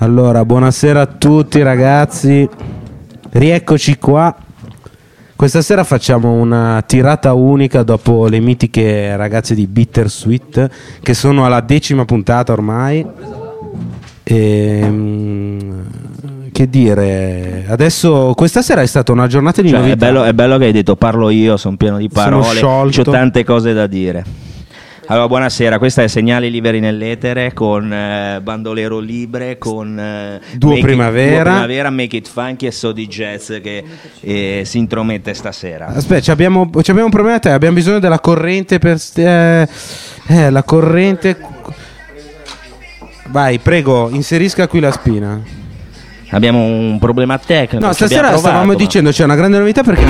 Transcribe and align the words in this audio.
Allora, 0.00 0.44
buonasera 0.44 1.00
a 1.00 1.06
tutti 1.06 1.62
ragazzi, 1.62 2.46
rieccoci 3.30 3.96
qua. 3.96 4.36
Questa 5.34 5.62
sera 5.62 5.84
facciamo 5.84 6.32
una 6.32 6.82
tirata 6.86 7.32
unica 7.32 7.82
dopo 7.82 8.26
le 8.26 8.38
mitiche 8.40 9.16
ragazze 9.16 9.54
di 9.54 9.66
Bittersweet 9.66 10.70
che 11.00 11.14
sono 11.14 11.46
alla 11.46 11.60
decima 11.60 12.04
puntata 12.04 12.52
ormai. 12.52 13.06
Ehm, 14.22 15.84
che 16.52 16.68
dire, 16.68 17.64
adesso 17.66 18.34
questa 18.36 18.60
sera 18.60 18.82
è 18.82 18.86
stata 18.86 19.12
una 19.12 19.26
giornata 19.26 19.62
di 19.62 19.70
Cioè, 19.70 19.78
è, 19.78 19.80
novità. 19.80 20.06
bello, 20.06 20.24
è 20.24 20.34
bello 20.34 20.58
che 20.58 20.66
hai 20.66 20.72
detto 20.72 20.96
parlo 20.96 21.30
io, 21.30 21.56
sono 21.56 21.76
pieno 21.76 21.96
di 21.96 22.10
parole, 22.10 22.60
ho 22.60 23.02
tante 23.02 23.44
cose 23.44 23.72
da 23.72 23.86
dire. 23.86 24.45
Allora, 25.08 25.28
buonasera, 25.28 25.78
questa 25.78 26.02
è 26.02 26.08
Segnali 26.08 26.50
Liberi 26.50 26.80
nell'Etere 26.80 27.52
con 27.52 27.92
eh, 27.92 28.40
Bandolero 28.42 28.98
Libre, 28.98 29.56
con 29.56 29.96
eh, 29.96 30.40
Duo 30.56 30.70
Make 30.70 30.80
It- 30.80 30.86
Primavera. 30.86 31.42
Duo 31.42 31.52
Primavera, 31.52 31.90
Make 31.90 32.16
It 32.16 32.28
Funky 32.28 32.66
e 32.66 32.72
Sodi 32.72 33.06
Jazz 33.06 33.52
che 33.62 33.84
eh, 34.20 34.62
si 34.64 34.78
intromette 34.78 35.32
stasera. 35.32 35.86
Aspetta, 35.94 36.22
ci 36.22 36.30
abbiamo, 36.32 36.62
abbiamo 36.74 37.04
un 37.04 37.10
problema 37.10 37.36
a 37.36 37.38
te, 37.38 37.50
abbiamo 37.50 37.74
bisogno 37.76 38.00
della 38.00 38.18
corrente 38.18 38.80
per... 38.80 39.00
eh, 39.14 39.68
eh, 40.26 40.50
la 40.50 40.62
corrente... 40.64 41.36
Vai, 43.28 43.58
prego, 43.60 44.08
inserisca 44.10 44.66
qui 44.66 44.80
la 44.80 44.90
spina. 44.90 45.40
Abbiamo 46.30 46.64
un 46.64 46.98
problema 46.98 47.38
tecnico. 47.38 47.84
No, 47.86 47.92
stasera 47.92 48.22
provato, 48.22 48.40
stavamo 48.40 48.72
ma- 48.72 48.74
dicendo 48.74 49.10
c'è 49.10 49.22
una 49.22 49.36
grande 49.36 49.58
novità 49.58 49.82
perché 49.84 50.08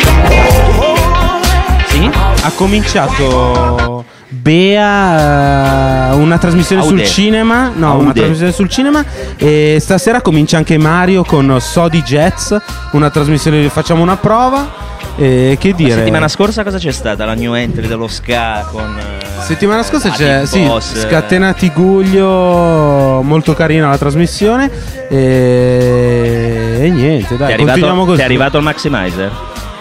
Sì? 1.89 2.11
ha 2.12 2.53
cominciato 2.55 4.05
Bea 4.29 6.11
eh, 6.11 6.15
una 6.16 6.39
trasmissione 6.39 6.83
Aude. 6.83 7.05
sul 7.05 7.07
cinema, 7.07 7.71
no, 7.75 7.95
una 7.95 8.09
Aude. 8.09 8.12
trasmissione 8.15 8.53
sul 8.53 8.69
cinema 8.69 9.05
e 9.37 9.79
stasera 9.80 10.21
comincia 10.21 10.57
anche 10.57 10.77
Mario 10.79 11.23
con 11.25 11.57
Sodi 11.61 12.03
Jazz, 12.03 12.53
una 12.92 13.09
trasmissione 13.11 13.69
facciamo 13.69 14.03
una 14.03 14.17
prova 14.17 14.84
e 15.17 15.56
che 15.61 15.70
La 15.70 15.75
dire 15.77 15.92
settimana 15.95 16.28
scorsa 16.28 16.62
cosa 16.65 16.77
c'è 16.78 16.91
stata? 16.91 17.25
La 17.25 17.34
new 17.34 17.55
entry 17.55 17.87
dello 17.87 18.09
ska 18.09 18.67
con... 18.70 18.98
eh, 18.98 19.42
Settimana 19.42 19.83
scorsa 19.84 20.09
la 20.09 20.15
c'è 20.15 20.45
sì, 20.45 20.69
Scatenati 20.81 21.70
Guglio, 21.70 23.22
molto 23.22 23.55
carina 23.55 23.89
la 23.89 23.97
trasmissione 23.98 24.69
e, 25.09 26.78
e 26.81 26.91
niente, 26.91 27.28
Ti 27.28 27.34
è, 27.34 27.37
dai, 27.37 27.53
arrivato, 27.53 27.65
continuiamo 27.78 28.05
così. 28.05 28.17
ti 28.17 28.22
è 28.22 28.25
arrivato 28.25 28.56
il 28.59 28.62
Maximizer? 28.65 29.31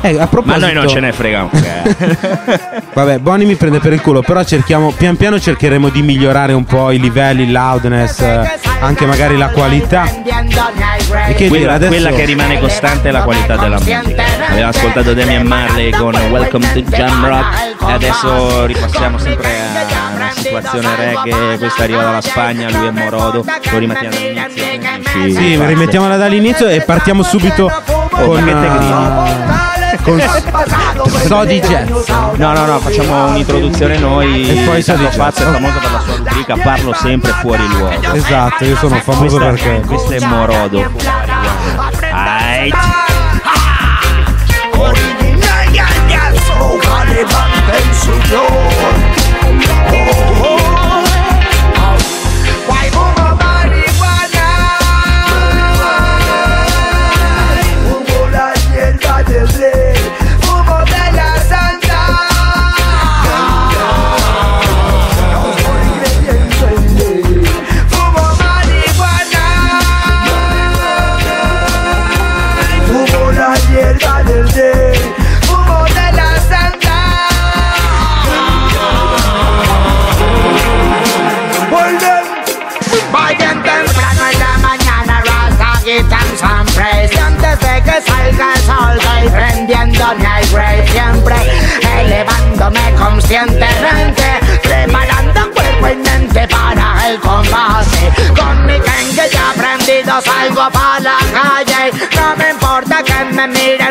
Eh, 0.02 0.16
a 0.16 0.20
Ma 0.20 0.28
proposito, 0.28 0.66
noi 0.66 0.74
non 0.74 0.88
ce 0.88 1.00
ne 1.00 1.12
frega 1.12 1.44
un. 1.44 1.50
Vabbè, 2.94 3.20
Boni 3.20 3.46
mi 3.46 3.56
prende 3.56 3.80
per 3.80 3.94
il 3.94 4.02
culo, 4.02 4.22
però 4.22 4.44
cerchiamo, 4.44 4.92
pian 4.92 5.16
piano 5.18 5.40
cercheremo 5.40 5.90
di 5.90 6.02
migliorare 6.02 6.54
un 6.54 6.64
po' 6.64 6.92
i 6.92 7.00
livelli, 7.00 7.44
il 7.44 7.52
loudness, 7.52 8.20
eh, 8.20 8.60
anche 8.80 9.06
magari 9.06 9.38
la 9.38 9.50
qualità. 9.50 10.06
E 11.28 11.34
che 11.34 11.36
dire, 11.36 11.50
quella, 11.50 11.74
adesso 11.74 11.92
quella 11.92 12.12
che 12.12 12.26
rimane 12.26 12.60
costante 12.60 13.10
è 13.10 13.12
la 13.12 13.24
qualità 13.24 13.58
della 13.58 13.80
musica. 13.80 14.24
Abbiamo 14.50 14.70
ascoltato 14.70 15.14
Damian 15.14 15.46
Marley 15.46 15.92
con 15.92 16.14
Welcome 16.30 16.72
to 16.74 16.82
Jam 16.82 17.26
Rock 17.26 17.76
e 17.88 17.92
adesso 17.92 18.66
ripassiamo 18.66 19.18
sempre 19.18 19.50
a 19.50 20.16
una 20.16 20.32
situazione 20.34 20.88
reggae. 20.96 21.58
Questa 21.58 21.84
arriva 21.84 22.04
dalla 22.04 22.22
Spagna, 22.22 22.70
lui 22.70 22.88
è 22.88 22.92
Morodo. 22.92 23.44
Lo 23.72 23.78
rimettiamo 23.78 24.16
dall'inizio. 24.16 24.64
Sì, 25.06 25.32
Sì, 25.34 25.66
rimettiamola 25.66 26.18
dall'inizio 26.18 26.68
e 26.68 26.82
partiamo 26.82 27.24
subito 27.24 27.72
con, 28.12 28.44
ma 28.44 28.46
che 28.46 28.66
eh, 28.66 29.65
con 30.06 30.22
Sodi 31.26 31.60
Jazz. 31.60 31.90
No, 32.36 32.54
no, 32.54 32.66
no, 32.66 32.80
facciamo 32.80 33.26
un'introduzione 33.30 33.98
noi. 33.98 34.48
E 34.50 34.64
poi 34.64 34.82
Sadi 34.82 35.08
Pazzo 35.16 35.42
è 35.42 35.52
famoso 35.52 35.80
per 35.80 35.92
la 35.92 36.00
sua 36.00 36.16
rubrica 36.18 36.58
Parlo 36.58 36.94
sempre 36.94 37.32
fuori 37.32 37.68
luogo. 37.68 38.14
Esatto, 38.14 38.64
io 38.66 38.76
sono 38.76 38.96
famoso 38.98 39.38
Questa, 39.38 39.70
perché 39.70 39.88
questo 39.88 40.14
è 40.14 40.20
Morodo. 40.20 40.92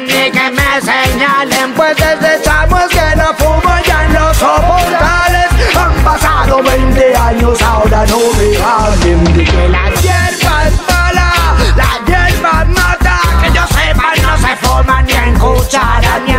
Ni 0.06 0.30
que 0.30 0.50
me 0.50 0.80
señalen, 0.80 1.72
pues 1.74 1.96
desechamos 1.96 2.88
que 2.88 3.16
no 3.16 3.34
fumo 3.34 3.74
ya 3.86 4.04
en 4.04 4.14
los 4.14 4.36
soportales. 4.36 5.48
Han 5.76 6.04
pasado 6.04 6.62
20 6.62 7.16
años, 7.16 7.62
ahora 7.62 8.04
no 8.06 8.18
me 8.36 8.56
hablen 8.62 9.24
de 9.24 9.44
que 9.44 9.68
la 9.68 9.90
hierba 10.02 10.64
es 10.66 10.80
mala, 10.88 11.32
la 11.76 11.90
hierba 12.06 12.64
mata. 12.66 13.20
Que 13.42 13.52
yo 13.52 13.66
sepa, 13.68 14.12
no 14.22 14.36
se 14.38 14.56
forma 14.56 15.02
ni 15.02 15.12
en 15.12 15.38
cuchara 15.38 16.20
ni 16.26 16.33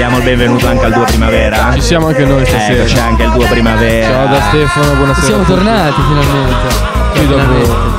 Diamo 0.00 0.16
il 0.16 0.24
benvenuto 0.24 0.66
anche 0.66 0.86
al 0.86 0.92
duo 0.94 1.04
primavera. 1.04 1.72
Ci 1.74 1.82
siamo 1.82 2.06
anche 2.06 2.24
noi 2.24 2.46
stasera. 2.46 2.84
Ecco, 2.84 2.90
c'è 2.90 3.00
anche 3.00 3.22
il 3.22 3.30
duo 3.32 3.44
primavera. 3.44 4.06
Ciao 4.06 4.26
da 4.28 4.40
Stefano, 4.48 4.94
buonasera. 4.94 5.26
Siamo 5.26 5.42
tornati 5.42 6.00
finalmente. 6.08 6.74
Qui 7.12 7.26
dopo- 7.26 7.98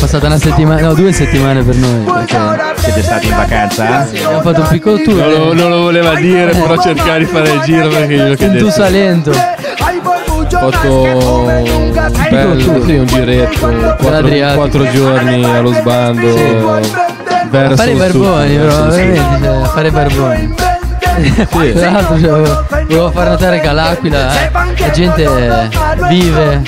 passata 0.00 0.26
una 0.26 0.38
settimana, 0.38 0.80
no, 0.80 0.94
due 0.94 1.12
settimane 1.12 1.62
per 1.62 1.76
noi. 1.76 2.04
Perché 2.04 2.36
Siete 2.80 3.02
stati 3.04 3.28
in 3.28 3.36
vacanza? 3.36 4.00
abbiamo 4.00 4.40
fatto 4.40 4.60
un 4.62 4.66
piccolo 4.66 5.00
tour. 5.00 5.14
Non 5.14 5.30
lo, 5.30 5.54
non 5.54 5.70
lo 5.70 5.80
voleva 5.82 6.14
dire, 6.16 6.50
però 6.50 6.76
cercare 6.76 7.20
di 7.20 7.26
fare 7.26 7.50
il 7.50 7.60
giro 7.60 7.86
perché 7.86 8.14
glielo 8.16 8.30
un 8.30 8.34
chiedevo. 8.34 8.64
tu 8.64 8.70
salento. 8.72 9.30
Ho 9.30 10.70
fatto 10.72 11.02
un 11.04 12.10
bello, 12.30 12.82
sì, 12.84 12.94
un 12.96 13.06
giretto, 13.06 13.96
quattro, 14.00 14.54
quattro 14.56 14.90
giorni 14.90 15.44
allo 15.44 15.72
sbando. 15.72 16.80
Verso 17.48 17.72
A 17.72 17.76
fare 17.76 17.90
i 17.92 17.94
barboni, 17.94 18.56
verso 18.56 18.76
però, 18.76 18.90
veramente, 18.90 19.38
cioè, 19.46 19.56
a 19.62 19.64
fare 19.68 19.88
i 19.88 19.90
Tra 21.18 21.90
l'altro 21.90 22.18
cioè, 22.18 22.28
volevo- 22.30 22.64
volevo 22.68 23.10
far 23.10 23.28
notare 23.28 23.60
che 23.60 23.68
all'Aquila 23.68 24.32
eh, 24.40 24.50
la 24.78 24.90
gente 24.90 25.68
vive. 26.08 26.62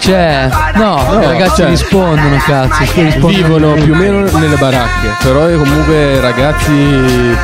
Cioè, 0.00 0.48
no, 0.74 1.18
i 1.20 1.24
ragazzi 1.26 1.56
cioè, 1.62 1.68
rispondono, 1.70 2.36
cazzo. 2.46 2.84
sì, 2.84 3.02
rispondono. 3.02 3.34
Vivono 3.34 3.72
più 3.74 3.92
o 3.92 3.96
meno 3.96 4.20
nelle 4.38 4.56
baracche, 4.56 5.08
però 5.22 5.40
comunque 5.48 6.20
ragazzi 6.20 7.36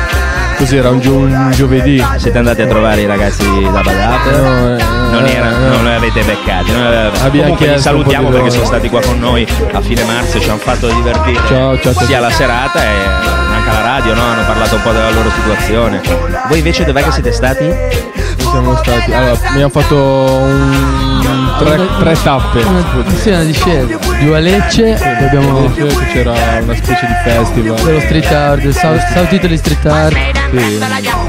così 0.57 0.77
era 0.77 0.89
un, 0.89 0.99
gio- 0.99 1.15
un 1.15 1.51
giovedì. 1.53 2.03
Siete 2.17 2.37
andati 2.37 2.61
a 2.61 2.67
trovare 2.67 3.01
i 3.01 3.05
ragazzi 3.05 3.45
da 3.71 3.81
Badate? 3.81 4.29
No, 4.31 4.77
eh, 4.77 4.83
Non, 5.11 5.25
erano, 5.27 5.57
no. 5.57 5.67
non 5.75 5.83
li 5.85 5.93
avete 5.93 6.23
beccati. 6.23 6.71
non 6.71 6.81
li 7.31 7.41
avete- 7.41 7.73
li 7.73 7.79
salutiamo 7.79 8.29
perché 8.29 8.49
sono 8.49 8.65
stati 8.65 8.89
qua 8.89 9.01
con 9.01 9.19
noi 9.19 9.45
a 9.73 9.81
fine 9.81 10.03
marzo, 10.03 10.39
ci 10.39 10.49
hanno 10.49 10.57
fatto 10.57 10.87
divertire 10.87 11.39
Ciao, 11.47 11.79
ciao, 11.79 11.93
ciao. 11.93 12.05
sia 12.05 12.19
la 12.19 12.31
serata 12.31 12.81
e 12.83 12.87
anche 13.65 13.69
alla 13.69 13.81
radio, 13.81 14.13
no? 14.13 14.21
hanno 14.21 14.45
parlato 14.45 14.75
un 14.75 14.81
po' 14.81 14.91
della 14.91 15.11
loro 15.11 15.29
situazione. 15.31 16.01
Voi 16.47 16.57
invece 16.57 16.83
dov'è 16.85 17.03
che 17.03 17.11
siete 17.11 17.31
stati? 17.31 17.69
Siamo 18.37 18.75
stati. 18.77 19.11
Allora, 19.11 19.37
abbiamo 19.49 19.69
fatto 19.69 19.95
un, 19.97 21.53
tre, 21.59 21.79
tre 21.99 22.15
tappe. 22.23 22.61
Una, 22.61 22.83
sì, 23.19 23.29
una 23.29 23.43
discesa. 23.43 23.97
Giù 24.19 24.31
a 24.31 24.39
Lecce, 24.39 24.93
poi 24.97 25.25
abbiamo 25.25 25.71
Che 25.73 25.87
c'era 26.13 26.33
una 26.61 26.75
specie 26.75 27.05
di 27.05 27.13
festival. 27.23 27.81
dello 27.81 27.99
street 27.99 28.31
art, 28.31 28.61
del 28.61 28.73
South, 28.75 29.05
South 29.13 29.31
Italy 29.31 29.57
Street 29.57 29.85
Art 29.85 30.15
Sì, 30.51 30.79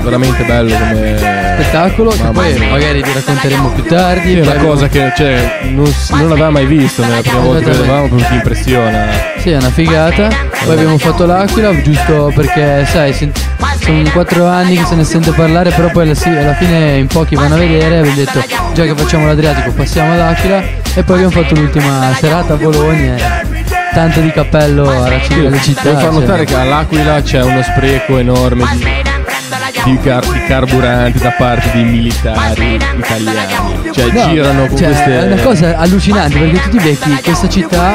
veramente 0.03 0.45
bello 0.45 0.77
come 0.77 1.17
spettacolo 1.59 2.15
Mamma 2.17 2.31
poi 2.33 2.53
mia. 2.59 2.69
magari 2.71 3.03
vi 3.03 3.13
racconteremo 3.13 3.69
più 3.71 3.85
tardi. 3.85 4.29
Sì, 4.31 4.37
è 4.37 4.41
una 4.43 4.51
abbiamo- 4.51 4.69
cosa 4.69 4.89
che 4.89 5.13
cioè, 5.17 5.59
non, 5.71 5.93
non 6.11 6.31
aveva 6.33 6.51
mai 6.51 6.67
visto 6.67 7.03
nella 7.03 7.21
prima 7.23 7.39
volta 7.41 7.65
che 7.65 7.71
Esattamente. 7.71 7.81
vedevamo, 7.81 8.07
proprio 8.09 8.29
ti 8.29 8.35
impressiona. 8.35 9.35
Sì, 9.47 9.53
è 9.53 9.59
una 9.59 9.71
figata. 9.71 10.29
Poi 10.65 10.73
abbiamo 10.73 10.99
fatto 10.99 11.25
l'Aquila, 11.25 11.81
giusto 11.81 12.33
perché, 12.35 12.85
sai, 12.85 13.13
sono 13.13 13.31
quattro 14.13 14.45
anni 14.49 14.75
che 14.75 14.85
se 14.85 14.97
ne 14.97 15.05
sente 15.05 15.31
parlare, 15.31 15.71
però 15.71 15.89
poi 15.89 16.03
alla, 16.03 16.55
fine 16.55 16.97
in 16.97 17.07
pochi 17.07 17.37
vanno 17.37 17.55
a 17.55 17.59
vedere. 17.59 17.99
Abbiamo 17.99 18.17
detto, 18.17 18.43
già 18.75 18.83
che 18.83 18.97
facciamo 18.97 19.25
l'Adriatico, 19.25 19.71
passiamo 19.71 20.15
all'Aquila. 20.15 20.61
E 20.95 21.03
poi 21.05 21.23
abbiamo 21.23 21.31
fatto 21.31 21.55
l'ultima 21.55 22.13
serata 22.19 22.55
a 22.55 22.57
Bologna. 22.57 23.15
Tanto 23.93 24.19
di 24.19 24.33
cappello 24.33 24.91
alla 24.91 25.21
città. 25.21 25.35
alle 25.37 25.61
città, 25.61 25.83
Devo 25.83 25.95
far 25.95 26.11
cioè. 26.11 26.21
notare 26.21 26.45
che 26.45 26.55
all'Aquila 26.57 27.23
c'è 27.23 27.43
uno 27.45 27.63
spreco 27.63 28.19
enorme 28.19 28.65
di, 28.73 28.85
di, 29.85 29.99
car- 30.01 30.33
di 30.33 30.45
carburante 30.45 31.19
da 31.21 31.31
parte 31.31 31.71
dei 31.73 31.85
militari 31.85 32.75
italiani. 32.75 33.91
Cioè 33.93 34.11
No, 34.11 34.29
girano 34.29 34.67
con 34.67 34.77
cioè, 34.77 34.89
queste... 34.89 35.19
È 35.19 35.33
una 35.33 35.43
cosa 35.43 35.79
allucinante 35.79 36.37
perché 36.37 36.61
tu 36.63 36.77
ti 36.77 36.83
becchi 36.83 37.23
questa 37.23 37.49
città 37.49 37.95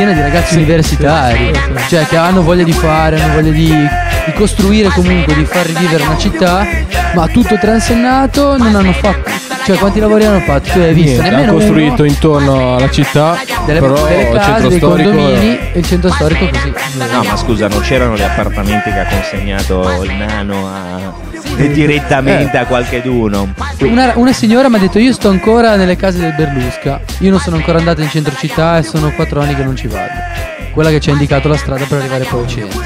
piena 0.00 0.14
di 0.14 0.22
ragazzi 0.22 0.54
universitari, 0.54 1.52
cioè 1.90 2.06
che 2.06 2.16
hanno 2.16 2.42
voglia 2.42 2.62
di 2.62 2.72
fare, 2.72 3.20
hanno 3.20 3.34
voglia 3.34 3.50
di, 3.50 3.66
di 3.66 4.32
costruire 4.32 4.88
comunque, 4.88 5.34
di 5.34 5.44
far 5.44 5.66
rivivere 5.66 6.02
una 6.04 6.16
città, 6.16 6.66
ma 7.14 7.26
tutto 7.28 7.56
transennato, 7.58 8.56
non 8.56 8.74
hanno 8.74 8.92
fatto. 8.92 9.30
Cioè 9.64 9.76
quanti 9.76 10.00
lavori 10.00 10.24
hanno 10.24 10.40
fatto? 10.40 10.70
Tu 10.72 10.78
hai 10.78 10.94
visto? 10.94 11.20
Niente, 11.20 11.28
hanno 11.28 11.36
Nemmeno 11.36 11.52
costruito 11.52 12.02
uno 12.02 12.10
intorno 12.10 12.76
alla 12.76 12.90
città, 12.90 13.38
delle, 13.66 13.80
però 13.80 13.94
delle 14.06 14.22
il 14.22 14.28
case, 14.32 14.44
centro 14.44 14.68
dei 14.68 14.78
storico 14.78 15.10
condomini 15.10 15.58
e 15.72 15.78
il 15.78 15.84
centro 15.86 16.10
storico 16.12 16.48
così. 16.48 16.72
No, 17.12 17.22
ma 17.22 17.36
scusa, 17.36 17.68
non 17.68 17.80
c'erano 17.80 18.16
gli 18.16 18.22
appartamenti 18.22 18.90
che 18.90 18.98
ha 18.98 19.06
consegnato 19.06 20.02
il 20.02 20.12
nano 20.14 20.66
a- 20.66 21.12
direttamente 21.56 22.56
a 22.56 22.64
qualche 22.64 23.02
d'uno. 23.02 23.52
Una, 23.80 24.12
una 24.16 24.32
signora 24.32 24.68
mi 24.68 24.76
ha 24.76 24.78
detto 24.78 24.98
io 24.98 25.12
sto 25.12 25.28
ancora 25.28 25.76
nelle 25.76 25.96
case 25.96 26.18
del 26.18 26.32
Berlusca, 26.34 27.00
io 27.18 27.30
non 27.30 27.38
sono 27.38 27.56
ancora 27.56 27.78
andata 27.78 28.02
in 28.02 28.08
centro 28.08 28.34
città 28.36 28.78
e 28.78 28.82
sono 28.82 29.12
quattro 29.12 29.40
anni 29.40 29.54
che 29.54 29.62
non 29.62 29.76
ci 29.76 29.88
vado. 29.88 30.08
Quella 30.72 30.90
che 30.90 31.00
ci 31.00 31.10
ha 31.10 31.12
indicato 31.12 31.48
la 31.48 31.56
strada 31.56 31.84
per 31.84 31.98
arrivare 31.98 32.24
poi 32.24 32.40
al 32.42 32.48
centro. 32.48 32.80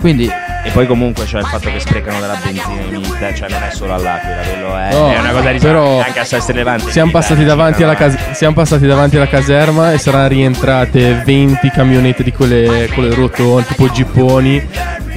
Quindi 0.00 0.30
E 0.68 0.70
poi 0.70 0.86
comunque 0.86 1.24
c'è 1.24 1.38
il 1.38 1.46
fatto 1.46 1.70
che 1.70 1.80
sprecano 1.80 2.20
della 2.20 2.38
benzina 2.44 2.82
militari, 2.90 3.34
cioè 3.34 3.48
non 3.48 3.62
è 3.62 3.70
solo 3.72 3.94
all'Aquila, 3.94 4.36
quello 4.42 4.76
è, 4.76 4.88
No, 4.92 5.12
è 5.12 5.18
una 5.18 5.30
cosa 5.30 5.50
di 5.50 5.58
però 5.58 6.02
anche 6.02 6.18
a 6.20 6.24
Sestri 6.24 6.54
Levante. 6.54 6.90
Siamo 6.90 7.10
passati, 7.10 7.44
davanti 7.44 7.82
alla 7.82 7.94
cas- 7.94 8.32
siamo 8.32 8.54
passati 8.54 8.86
davanti 8.86 9.16
alla 9.16 9.28
caserma 9.28 9.92
e 9.92 9.98
saranno 9.98 10.28
rientrate 10.28 11.22
20 11.24 11.70
camionette 11.70 12.22
di 12.22 12.32
quelle, 12.32 12.88
quelle 12.92 13.14
rotonde, 13.14 13.64
tipo 13.66 13.88
gipponi. 13.90 14.66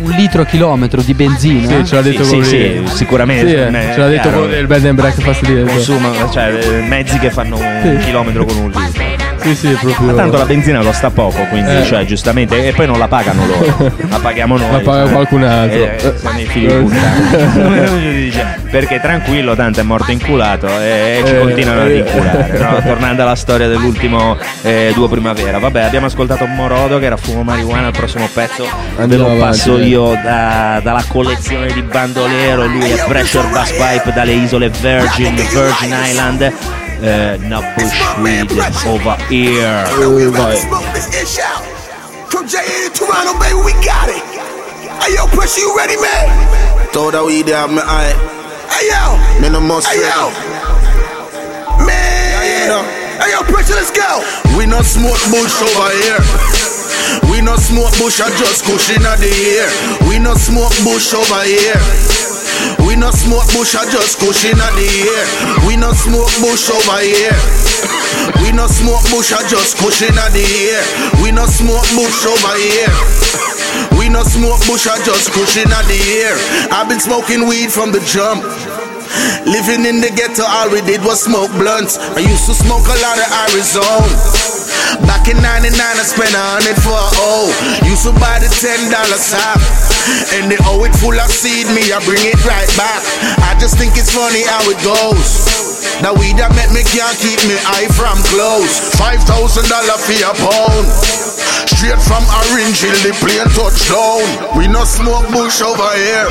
un 0.04 0.10
litro 0.12 0.42
a 0.44 0.46
chilometro 0.46 1.02
di 1.02 1.14
benzina. 1.14 1.68
Sì, 1.68 1.86
ce 1.86 1.96
l'ha 1.96 2.02
detto 2.02 2.24
Sì, 2.24 2.30
quello 2.30 2.44
sì, 2.46 2.82
sì, 2.86 2.96
sicuramente, 2.96 3.48
Sì, 3.50 3.54
eh, 3.56 3.94
ce 3.94 4.00
l'ha 4.00 4.08
detto 4.08 4.22
chiaro. 4.22 4.38
quello 4.40 4.54
del 4.54 4.68
bed 4.68 4.86
and 4.86 4.96
breakfast 4.96 5.46
di 5.46 5.64
consuma, 5.64 6.10
cioè 6.32 6.54
eh, 6.60 6.82
mezzi 6.88 7.20
che 7.20 7.30
fanno 7.30 7.58
un 7.58 8.00
chilometro 8.04 8.46
con 8.46 8.56
un 8.56 8.72
litro. 8.72 9.04
Sì, 9.42 9.56
sì, 9.56 9.68
proprio. 9.80 10.08
Ma 10.08 10.14
tanto 10.14 10.38
la 10.38 10.46
benzina 10.46 10.80
costa 10.82 11.10
poco, 11.10 11.44
quindi 11.50 11.72
Eh. 11.78 11.84
cioè, 11.86 12.06
giustamente, 12.06 12.68
e 12.68 12.72
poi 12.74 12.86
non 12.88 12.98
la 13.00 13.08
pagano 13.08 13.46
loro, 13.46 13.92
la 14.10 14.20
paghiamo 14.20 14.58
noi. 14.58 14.72
La 14.72 14.80
paga 14.80 15.04
cioè. 15.04 15.12
qualcun 15.14 15.44
altro. 15.44 15.80
Eh, 15.84 16.14
siamo 16.18 16.40
i 16.40 16.46
figli 16.46 16.68
di 16.68 16.74
puttana. 16.84 18.60
Perché 18.70 19.00
tranquillo, 19.02 19.56
tanto 19.56 19.80
è 19.80 19.84
morto 19.84 20.12
inculato 20.12 20.68
e 20.68 21.22
ci 21.26 21.34
Eh, 21.34 21.40
continuano 21.40 21.82
ad 21.82 21.90
eh. 21.92 21.98
inculare. 21.98 22.58
no? 22.58 22.82
Tornando 22.84 23.22
alla 23.24 23.36
storia 23.36 23.68
dell'ultimo 23.68 24.38
eh, 24.62 24.92
Duo 24.94 25.08
Primavera. 25.08 25.60
Vabbè, 25.60 25.82
abbiamo 25.82 26.06
ascoltato 26.06 26.46
Morodo 26.46 27.00
che 27.00 27.06
era 27.06 27.18
Fumo 27.18 27.44
Marijuana, 27.44 27.88
il 27.88 27.94
prossimo 27.94 28.30
pezzo 28.34 28.66
ve 28.98 29.16
lo 29.18 29.26
avanti, 29.26 29.40
passo 29.42 29.78
io 29.80 30.18
da- 30.24 30.80
dalla 30.84 31.04
collezione 31.08 31.72
di 31.74 31.82
bandolero, 31.82 32.66
lui 32.68 32.90
è 32.92 33.04
Pressure 33.08 33.48
Bass 33.50 33.72
Pipe 33.72 34.12
dalle 34.14 34.34
isole 34.34 34.70
Virgin, 34.70 35.36
Virgin 35.36 35.96
Island. 36.04 36.54
Eh, 37.02 37.34
no 37.50 37.66
bushweed 37.74 38.46
over 38.86 39.18
here. 39.26 39.66
Out. 39.66 39.90
From 42.30 42.46
JA 42.46 42.62
to 42.62 42.94
Toronto, 42.94 43.34
baby, 43.42 43.58
we 43.66 43.74
got 43.82 44.06
it. 44.06 44.22
Hey 45.02 45.18
yo, 45.18 45.26
push 45.34 45.58
you 45.58 45.74
ready, 45.76 45.98
man? 45.98 46.30
Throw 46.94 47.10
that 47.10 47.26
weed 47.26 47.50
out 47.50 47.74
my 47.74 47.82
eye. 47.82 48.14
Hey 48.70 48.94
yo, 48.94 49.18
man, 49.42 49.58
I'm 49.58 49.66
most 49.66 49.90
hey 49.90 49.98
yo, 49.98 50.30
man. 51.82 52.86
Hey 53.18 53.34
yo, 53.34 53.42
pressure, 53.50 53.74
let's 53.74 53.90
go. 53.90 54.22
We 54.54 54.70
not 54.70 54.86
smoke 54.86 55.18
bush 55.34 55.58
over 55.58 55.90
here. 56.06 56.22
We 57.34 57.42
not 57.42 57.66
smoke 57.66 57.98
bush, 57.98 58.22
I 58.22 58.30
just 58.38 58.62
cushion 58.62 59.02
of 59.10 59.18
the 59.18 59.34
air. 59.58 59.66
We 60.06 60.22
not 60.22 60.38
smoke 60.38 60.78
bush 60.86 61.18
over 61.18 61.42
here. 61.50 61.82
We 63.02 63.10
not 63.10 63.18
smoke 63.18 63.50
bush, 63.58 63.74
I 63.74 63.90
just 63.90 64.22
cushion 64.22 64.62
of 64.62 64.78
the 64.78 64.86
air. 64.86 65.26
We 65.66 65.74
no 65.74 65.90
smoke 65.90 66.30
bush 66.38 66.70
over 66.70 67.02
here. 67.02 67.34
We 68.46 68.54
no 68.54 68.70
smoke 68.70 69.02
bush, 69.10 69.34
I 69.34 69.42
just 69.50 69.82
cushion 69.82 70.14
of 70.22 70.30
the 70.38 70.46
air. 70.46 70.86
We 71.18 71.34
no 71.34 71.50
smoke 71.50 71.82
bush 71.98 72.30
over 72.30 72.54
here. 72.62 72.94
We 73.98 74.06
no 74.06 74.22
smoke 74.22 74.62
bush, 74.70 74.86
I 74.86 75.02
just 75.02 75.34
cushion 75.34 75.74
of 75.74 75.82
the 75.90 75.98
air. 75.98 76.38
I've 76.70 76.86
been 76.86 77.02
smoking 77.02 77.50
weed 77.50 77.74
from 77.74 77.90
the 77.90 78.06
jump. 78.06 78.46
Living 79.50 79.90
in 79.90 79.98
the 79.98 80.14
ghetto, 80.14 80.46
all 80.46 80.70
we 80.70 80.86
did 80.86 81.02
was 81.02 81.26
smoke 81.26 81.50
blunts. 81.58 81.98
I 81.98 82.22
used 82.22 82.46
to 82.46 82.54
smoke 82.54 82.86
a 82.86 82.98
lot 83.02 83.18
of 83.18 83.30
Arizona. 83.50 84.14
Back 85.10 85.26
in 85.26 85.42
99, 85.42 85.74
I 85.74 86.06
spent 86.06 86.38
a 86.38 86.44
hundred 86.54 86.78
for 86.78 86.94
a 86.94 87.02
a 87.02 87.10
O. 87.18 87.50
Used 87.82 88.06
to 88.06 88.14
buy 88.22 88.38
the 88.38 88.50
ten 88.62 88.94
dollar 88.94 89.18
sack. 89.18 89.58
O 90.72 90.84
it 90.84 90.96
full 90.98 91.18
of 91.18 91.30
seed, 91.30 91.68
me, 91.76 91.92
I 91.92 92.00
bring 92.06 92.24
it 92.24 92.40
right 92.46 92.70
back. 92.78 93.04
I 93.46 93.58
just 93.60 93.78
think 93.78 93.98
it's 93.98 94.12
funny 94.12 94.44
how 94.48 94.64
it 94.70 94.80
goes. 94.82 95.46
The 96.02 96.14
weed 96.18 96.42
that 96.42 96.50
make 96.58 96.72
me 96.74 96.82
can't 96.82 97.14
keep 97.20 97.38
me 97.46 97.58
eye 97.68 97.90
from 97.94 98.18
close. 98.34 98.82
Five 98.98 99.22
thousand 99.28 99.70
dollar 99.70 99.98
for 100.02 100.18
a 100.18 100.34
pound. 100.34 100.88
Straight 101.70 102.02
from 102.02 102.26
Orange 102.50 102.82
Hill, 102.82 102.98
the 103.06 103.14
plane 103.22 103.46
touchdown. 103.54 104.26
We 104.58 104.66
no 104.66 104.86
smoke 104.86 105.28
bush 105.30 105.62
over 105.62 105.92
here. 105.94 106.30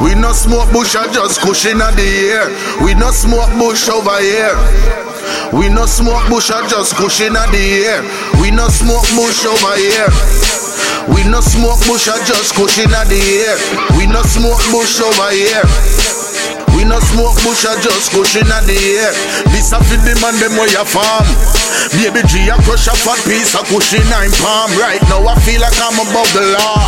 We 0.00 0.14
no 0.14 0.32
smoke 0.32 0.72
bush, 0.72 0.96
I 0.96 1.12
just 1.12 1.40
cushion 1.40 1.80
of 1.80 1.96
the 1.96 2.08
air. 2.32 2.48
We 2.84 2.94
no 2.94 3.10
smoke 3.10 3.52
bush 3.60 3.88
over 3.88 4.16
here. 4.20 4.56
We 5.52 5.68
no 5.68 5.84
smoke 5.86 6.28
bush, 6.28 6.50
I 6.50 6.66
just 6.68 6.96
cushion 6.96 7.36
of 7.36 7.48
the 7.52 7.64
air. 7.84 8.00
We 8.40 8.50
no 8.50 8.68
smoke 8.68 9.08
bush 9.16 9.44
over 9.44 9.76
here. 9.76 10.51
We 11.10 11.26
no 11.26 11.42
smoke 11.42 11.82
bush, 11.90 12.06
I 12.06 12.14
just 12.22 12.54
cushion 12.54 12.94
of 12.94 13.10
the 13.10 13.18
air. 13.18 13.58
We 13.98 14.06
no 14.06 14.22
smoke 14.22 14.62
bush 14.70 15.02
over 15.02 15.34
here. 15.34 15.66
We 16.78 16.86
no 16.86 17.02
smoke 17.02 17.34
bush, 17.42 17.66
I 17.66 17.74
just 17.82 18.14
cushion 18.14 18.46
of 18.46 18.62
the 18.70 18.78
air. 18.78 19.10
This 19.50 19.74
a 19.74 19.82
fit 19.82 19.98
the 20.06 20.14
man 20.22 20.38
them 20.38 20.54
where 20.54 20.70
you 20.70 20.84
farm. 20.86 21.26
Baby 21.98 22.22
G, 22.30 22.46
I 22.46 22.54
crush 22.62 22.86
a 22.86 22.94
fat 22.94 23.18
piece 23.26 23.58
of 23.58 23.66
cushion 23.66 24.06
in 24.06 24.32
palm. 24.38 24.70
Right 24.78 25.02
now 25.10 25.26
I 25.26 25.34
feel 25.42 25.58
like 25.58 25.74
I'm 25.82 25.98
above 25.98 26.30
the 26.38 26.54
law. 26.54 26.78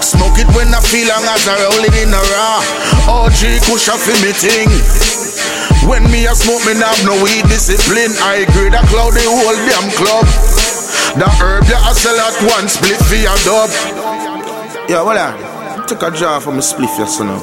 Smoke 0.00 0.40
it 0.40 0.48
when 0.56 0.72
I 0.72 0.80
feel 0.80 1.04
long 1.12 1.28
as 1.28 1.44
I 1.44 1.60
roll 1.60 1.84
it 1.84 1.96
in 2.00 2.16
a 2.16 2.22
raw. 2.32 2.64
OG 3.28 3.60
a 3.60 3.94
fi 4.00 4.14
me 4.24 4.32
ting. 4.32 4.70
When 5.84 6.08
me 6.10 6.24
a 6.24 6.34
smoke, 6.34 6.64
me 6.64 6.72
have 6.80 7.04
no 7.04 7.12
weed 7.20 7.44
discipline. 7.52 8.16
I 8.24 8.48
grade 8.56 8.72
a 8.72 8.82
cloud 8.88 9.12
the 9.12 9.28
whole 9.28 9.58
damn 9.68 9.92
club. 9.92 10.24
The 11.16 11.24
herb 11.40 11.64
that 11.64 11.80
I 11.80 11.94
sell 11.96 12.20
at 12.20 12.36
one 12.44 12.68
split 12.68 13.00
for 13.00 13.16
a 13.16 13.32
dub. 13.40 13.72
Yeah, 14.86 15.00
well, 15.00 15.16
I 15.16 15.86
took 15.86 16.02
a 16.02 16.10
jar 16.10 16.42
from 16.42 16.56
a 16.56 16.60
spliff 16.60 16.92
yesterday. 16.98 17.32
now. 17.32 17.40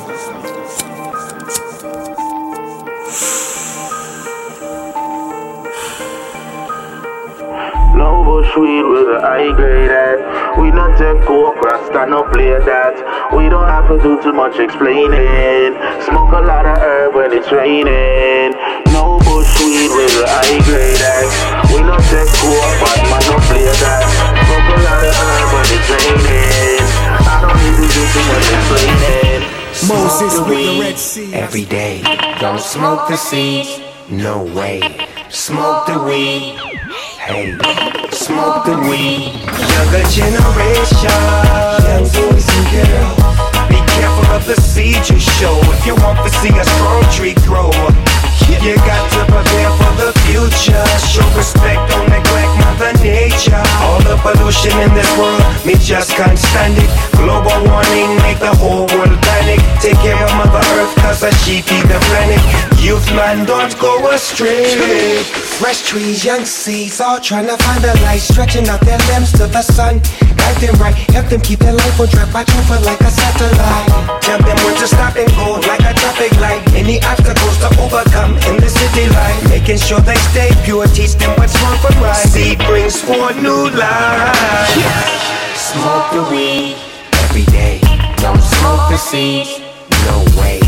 No 7.97 8.23
bush 8.23 8.55
weed 8.57 8.83
with 8.83 9.09
a 9.09 9.21
high 9.25 9.49
grade 9.55 9.89
at. 9.89 10.59
We 10.61 10.69
not 10.69 10.99
take 10.99 11.25
coke, 11.25 11.57
rasta 11.65 12.05
no 12.05 12.29
play 12.29 12.53
that. 12.53 13.33
We 13.35 13.49
don't 13.49 13.67
have 13.67 13.89
to 13.89 13.97
do 13.97 14.21
too 14.21 14.33
much 14.33 14.59
explaining. 14.59 15.73
Smoke 16.05 16.31
a 16.31 16.45
lot 16.45 16.67
of 16.67 16.77
herb 16.77 17.15
when 17.15 17.33
it's 17.33 17.51
raining. 17.51 18.53
No 18.93 19.22
bush 19.33 19.49
weed 19.65 19.89
with 19.89 20.21
a 20.21 20.25
high 20.29 20.61
grade. 20.61 21.01
We 21.73 21.81
not 21.81 22.01
coke, 22.05 22.73
but 22.81 22.99
man 23.09 23.21
no 23.25 23.35
play 23.49 23.65
that. 23.65 24.05
Smoke 24.45 24.69
a 24.69 24.77
lot 24.85 25.01
of 25.01 25.13
herb 25.17 25.47
when 25.53 25.67
it's 25.73 25.89
raining. 25.89 26.85
I 27.25 27.35
don't 27.41 27.57
need 27.57 27.75
to 27.81 27.87
do 27.89 28.01
too 28.13 28.23
much 28.29 28.47
explaining. 28.53 29.41
Moses 29.89 30.33
with 30.45 30.61
the 30.61 30.79
Red 30.81 30.97
Sea. 30.97 31.33
Every 31.33 31.65
day. 31.65 32.03
Don't 32.39 32.61
smoke 32.61 33.07
the 33.09 33.17
seeds. 33.17 33.81
No 34.09 34.43
way. 34.53 34.81
Smoke 35.29 35.87
the 35.87 35.97
weed. 36.03 36.61
Hey, 37.17 37.57
smoke 38.11 38.65
the 38.65 38.77
weed. 38.85 39.33
Younger 39.73 40.05
generation. 40.13 41.17
Young 41.89 42.05
boys 42.13 42.47
and 42.53 42.65
girls. 42.73 43.17
Be 43.69 43.79
careful 43.97 44.27
of 44.37 44.45
the 44.45 44.57
seeds 44.61 45.09
you 45.09 45.19
show. 45.19 45.57
If 45.73 45.83
if 45.83 45.87
you 45.87 45.95
want 45.95 46.19
to 46.23 46.29
see 46.39 46.53
a 46.57 46.63
strong 46.63 47.03
tree 47.11 47.35
grow. 47.45 48.12
You 48.63 48.75
got 48.87 49.03
to 49.11 49.21
prepare 49.27 49.71
for 49.75 49.93
the 49.99 50.11
future. 50.23 50.85
Show 51.11 51.27
respect, 51.35 51.83
don't 51.91 52.07
neglect 52.07 52.53
Mother 52.63 52.93
Nature. 53.03 53.59
All 53.83 53.99
the 54.07 54.15
pollution 54.23 54.71
in 54.79 54.93
this 54.95 55.09
world, 55.19 55.43
me 55.65 55.75
just 55.75 56.15
can't 56.15 56.39
stand 56.39 56.79
it. 56.79 56.89
Global 57.19 57.51
warming 57.67 58.15
make 58.23 58.39
the 58.39 58.55
whole 58.55 58.87
world 58.95 59.19
panic. 59.27 59.59
Take 59.83 59.99
care 59.99 60.15
of 60.15 60.31
Mother 60.39 60.63
Earth, 60.79 60.95
cause 61.03 61.19
she 61.43 61.59
feed 61.59 61.83
the 61.91 61.99
planet. 62.07 62.39
Youth 62.79 63.03
man, 63.15 63.45
don't 63.45 63.77
go 63.79 63.99
astray. 64.11 65.23
Fresh 65.59 65.83
trees, 65.83 66.23
young 66.23 66.45
seeds, 66.45 66.99
all 67.01 67.19
trying 67.19 67.47
to 67.47 67.57
find 67.63 67.83
the 67.83 67.93
light, 68.03 68.19
stretching 68.19 68.67
out 68.69 68.81
their 68.81 68.99
limbs 69.11 69.31
to 69.33 69.47
the 69.47 69.61
sun. 69.61 69.99
Guide 70.35 70.57
them 70.63 70.75
right, 70.79 70.95
help 71.15 71.27
them 71.27 71.41
keep 71.41 71.59
their 71.59 71.73
life 71.73 71.99
on 71.99 72.07
track, 72.07 72.33
watch 72.33 72.49
over 72.55 72.79
like 72.83 72.99
a 73.01 73.11
satellite. 73.11 74.21
Tell 74.23 74.39
them 74.39 74.57
when 74.63 74.75
to 74.79 74.87
stop 74.87 75.15
and 75.15 75.31
making 79.63 79.79
sure 79.79 79.99
they 80.01 80.15
stay 80.15 80.49
pure, 80.65 80.85
teach 80.87 81.15
them 81.15 81.31
what's 81.37 81.55
wrong 81.61 81.77
from 81.77 81.95
right. 82.03 82.15
Seed 82.15 82.59
brings 82.67 82.99
forth 82.99 83.41
new 83.41 83.69
life. 83.69 84.35
Smoke 85.55 86.11
the 86.11 86.23
weed 86.31 86.75
every 87.23 87.45
day. 87.45 87.79
Don't 88.17 88.41
smoke 88.41 88.89
the 88.91 88.97
seed. 88.97 89.47
No 90.05 90.19
way. 90.37 90.59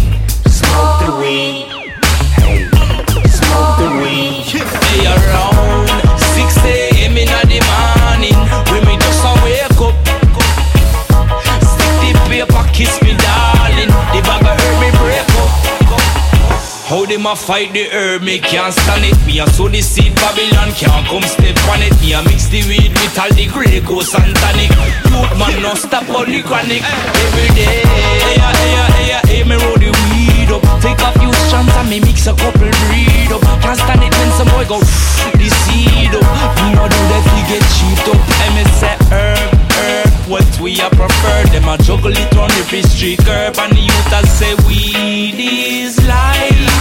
Smoke 0.47 0.95
the 1.03 1.11
weed. 1.19 1.67
Hey, 2.39 2.69
smoke 3.27 3.77
the 3.83 3.89
weed. 4.01 4.43
Hey, 4.47 5.05
around 5.05 5.55
6 5.75 5.84
how 16.85 17.03
them 17.03 17.25
a 17.25 17.35
fight 17.35 17.73
the 17.73 17.89
herb, 17.89 18.21
me 18.21 18.37
can't 18.37 18.73
stand 18.73 19.05
it. 19.05 19.17
Me 19.25 19.39
a 19.41 19.47
sow 19.49 19.67
the 19.67 19.81
seed, 19.81 20.13
Babylon 20.21 20.69
can't 20.77 21.01
come 21.09 21.25
step 21.25 21.57
on 21.73 21.81
it. 21.81 21.97
Me 21.97 22.13
a 22.13 22.21
mix 22.29 22.45
the 22.53 22.61
weed 22.69 22.93
with 22.93 23.17
all 23.17 23.31
the 23.33 23.45
Grey 23.49 23.81
Goose 23.81 24.13
and 24.13 24.29
tonic. 24.37 24.69
Youth 25.09 25.33
man 25.33 25.57
no 25.65 25.73
stop 25.73 26.05
on 26.13 26.29
the 26.29 26.45
chronic. 26.45 26.85
Every 26.85 27.49
day, 27.57 27.81
hey, 27.81 28.37
hey, 28.37 28.77
hey, 29.01 29.21
hey, 29.25 29.41
me 29.49 29.57
roll 29.57 29.81
the 29.81 29.89
weed 29.89 30.53
up. 30.53 30.61
Take 30.77 31.01
a 31.01 31.09
few 31.17 31.33
strands 31.49 31.73
and 31.73 31.89
me 31.89 31.97
mix 32.05 32.29
a 32.29 32.37
couple 32.37 32.69
breed 32.69 33.33
up. 33.33 33.41
Can't 33.65 33.81
stand 33.81 34.05
it 34.05 34.13
when 34.13 34.29
some 34.37 34.49
boy 34.53 34.69
go 34.69 34.77
the 34.77 35.49
seed 35.65 36.13
up. 36.13 36.25
Me 36.61 36.69
no 36.77 36.85
do 36.85 37.01
that, 37.09 37.25
we 37.33 37.41
get 37.49 37.65
cheap 37.73 37.97
up. 38.13 38.21
And 38.45 38.51
me 38.53 38.63
say 38.77 38.93
herb, 39.09 39.49
herb 39.73 40.09
What 40.29 40.45
we 40.61 40.77
a 40.77 40.89
prefer? 40.93 41.49
Them 41.49 41.65
a 41.65 41.81
juggle 41.81 42.13
it 42.13 42.29
on 42.37 42.53
every 42.61 42.85
street 42.85 43.25
curb. 43.25 43.57
And 43.57 43.73
the 43.73 43.81
youth 43.81 44.13
a 44.13 44.21
say 44.29 44.53
weed 44.69 45.41
is 45.41 45.97
life 46.05 46.74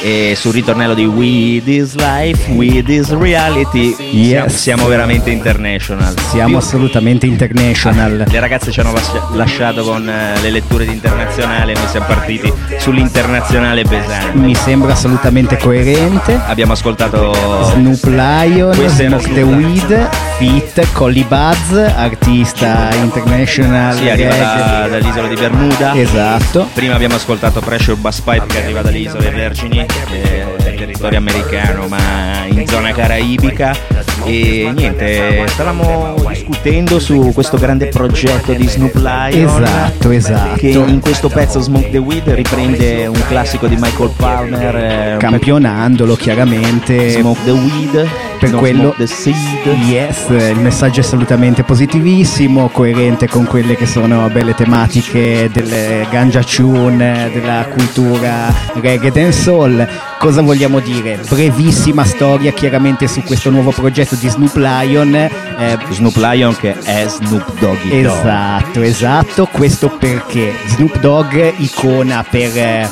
E 0.00 0.34
sul 0.36 0.52
ritornello 0.52 0.94
di 0.94 1.04
We 1.04 1.60
This 1.64 1.96
Life, 1.96 2.52
We 2.52 2.84
This 2.84 3.10
Reality, 3.10 3.96
siamo, 4.24 4.48
siamo 4.48 4.86
veramente 4.86 5.30
international. 5.30 6.14
Siamo 6.30 6.48
Più- 6.50 6.56
assolutamente 6.58 7.26
international. 7.26 8.24
Le 8.28 8.38
ragazze 8.40 8.70
ci 8.70 8.78
hanno 8.78 8.92
lascia- 8.92 9.26
lasciato 9.32 9.82
con 9.82 10.08
eh, 10.08 10.40
le 10.40 10.50
letture 10.50 10.86
di 10.86 10.92
internazionale, 10.92 11.72
noi 11.72 11.88
siamo 11.88 12.06
partiti 12.06 12.52
sull'internazionale 12.78 13.82
pesante. 13.82 14.38
Mi 14.38 14.54
sembra 14.54 14.92
assolutamente 14.92 15.56
coerente. 15.58 16.40
Abbiamo 16.46 16.74
ascoltato 16.74 17.34
Snoop 17.72 18.04
Lion, 18.04 18.74
Smoke 18.88 19.32
the 19.34 19.42
Weed, 19.42 20.08
Fit, 20.38 20.92
Collie 20.92 21.24
Buzz, 21.24 21.72
artista 21.76 22.88
international. 23.02 23.96
Sì, 23.96 24.08
arriva 24.08 24.36
da- 24.36 24.86
dall'isola 24.90 25.26
di 25.26 25.34
Bermuda. 25.34 25.92
Esatto. 25.94 26.68
Prima 26.72 26.94
abbiamo 26.94 27.16
ascoltato 27.16 27.58
Pressure 27.60 27.96
Bass 27.96 28.20
Pipe 28.20 28.46
che 28.46 28.62
arriva 28.62 28.80
dalle 28.80 28.98
isole 29.88 29.96
Vergini, 29.96 30.40
eh, 30.40 30.57
territorio 30.78 31.18
americano 31.18 31.88
ma 31.88 32.44
in 32.48 32.66
zona 32.66 32.92
caraibica. 32.92 33.74
E 34.24 34.70
niente, 34.74 35.44
stavamo 35.48 36.14
discutendo 36.28 36.98
su 36.98 37.30
questo 37.34 37.56
grande 37.56 37.86
progetto 37.86 38.52
di 38.52 38.66
Snoop 38.68 38.94
Lion. 38.96 39.62
Esatto, 39.62 40.10
esatto. 40.10 40.56
Che 40.56 40.68
in 40.68 41.00
questo 41.00 41.28
pezzo 41.28 41.60
Smoke 41.60 41.90
the 41.90 41.98
Weed 41.98 42.28
riprende 42.28 43.06
un 43.06 43.22
classico 43.28 43.66
di 43.66 43.76
Michael 43.78 44.12
Palmer. 44.16 44.76
eh, 44.76 45.16
Campionandolo 45.18 46.14
chiaramente. 46.16 47.10
Smoke 47.10 47.40
the 47.44 47.50
Weed. 47.50 48.08
Per 48.38 48.50
non 48.50 48.60
quello- 48.60 48.94
the 48.96 49.06
Seed. 49.06 49.34
Yes, 49.88 50.26
il 50.28 50.60
messaggio 50.60 51.00
è 51.00 51.02
assolutamente 51.02 51.64
positivissimo, 51.64 52.68
coerente 52.68 53.26
con 53.28 53.44
quelle 53.46 53.74
che 53.76 53.86
sono 53.86 54.28
belle 54.30 54.54
tematiche 54.54 55.48
del 55.52 56.06
ganja 56.10 56.42
tune, 56.42 57.30
della 57.32 57.66
cultura 57.68 58.52
reggae 58.80 59.10
dancehall. 59.10 59.88
Cosa 60.18 60.42
vogliamo 60.42 60.80
dire? 60.80 61.20
Brevissima 61.28 62.04
storia 62.04 62.50
chiaramente 62.52 63.06
su 63.06 63.22
questo 63.22 63.50
nuovo 63.50 63.70
progetto 63.70 64.16
di 64.16 64.28
Snoop 64.28 64.56
Lion. 64.56 65.14
eh, 65.14 65.30
Snoop 65.90 66.16
Lion 66.16 66.56
che 66.56 66.76
è 66.76 67.06
Snoop 67.06 67.58
Doggy 67.60 68.02
Dogg. 68.02 68.16
Esatto, 68.16 68.82
esatto, 68.82 69.46
questo 69.46 69.88
perché 69.90 70.52
Snoop 70.66 70.98
Dogg 70.98 71.34
icona 71.58 72.24
per 72.28 72.50
eh, 72.56 72.88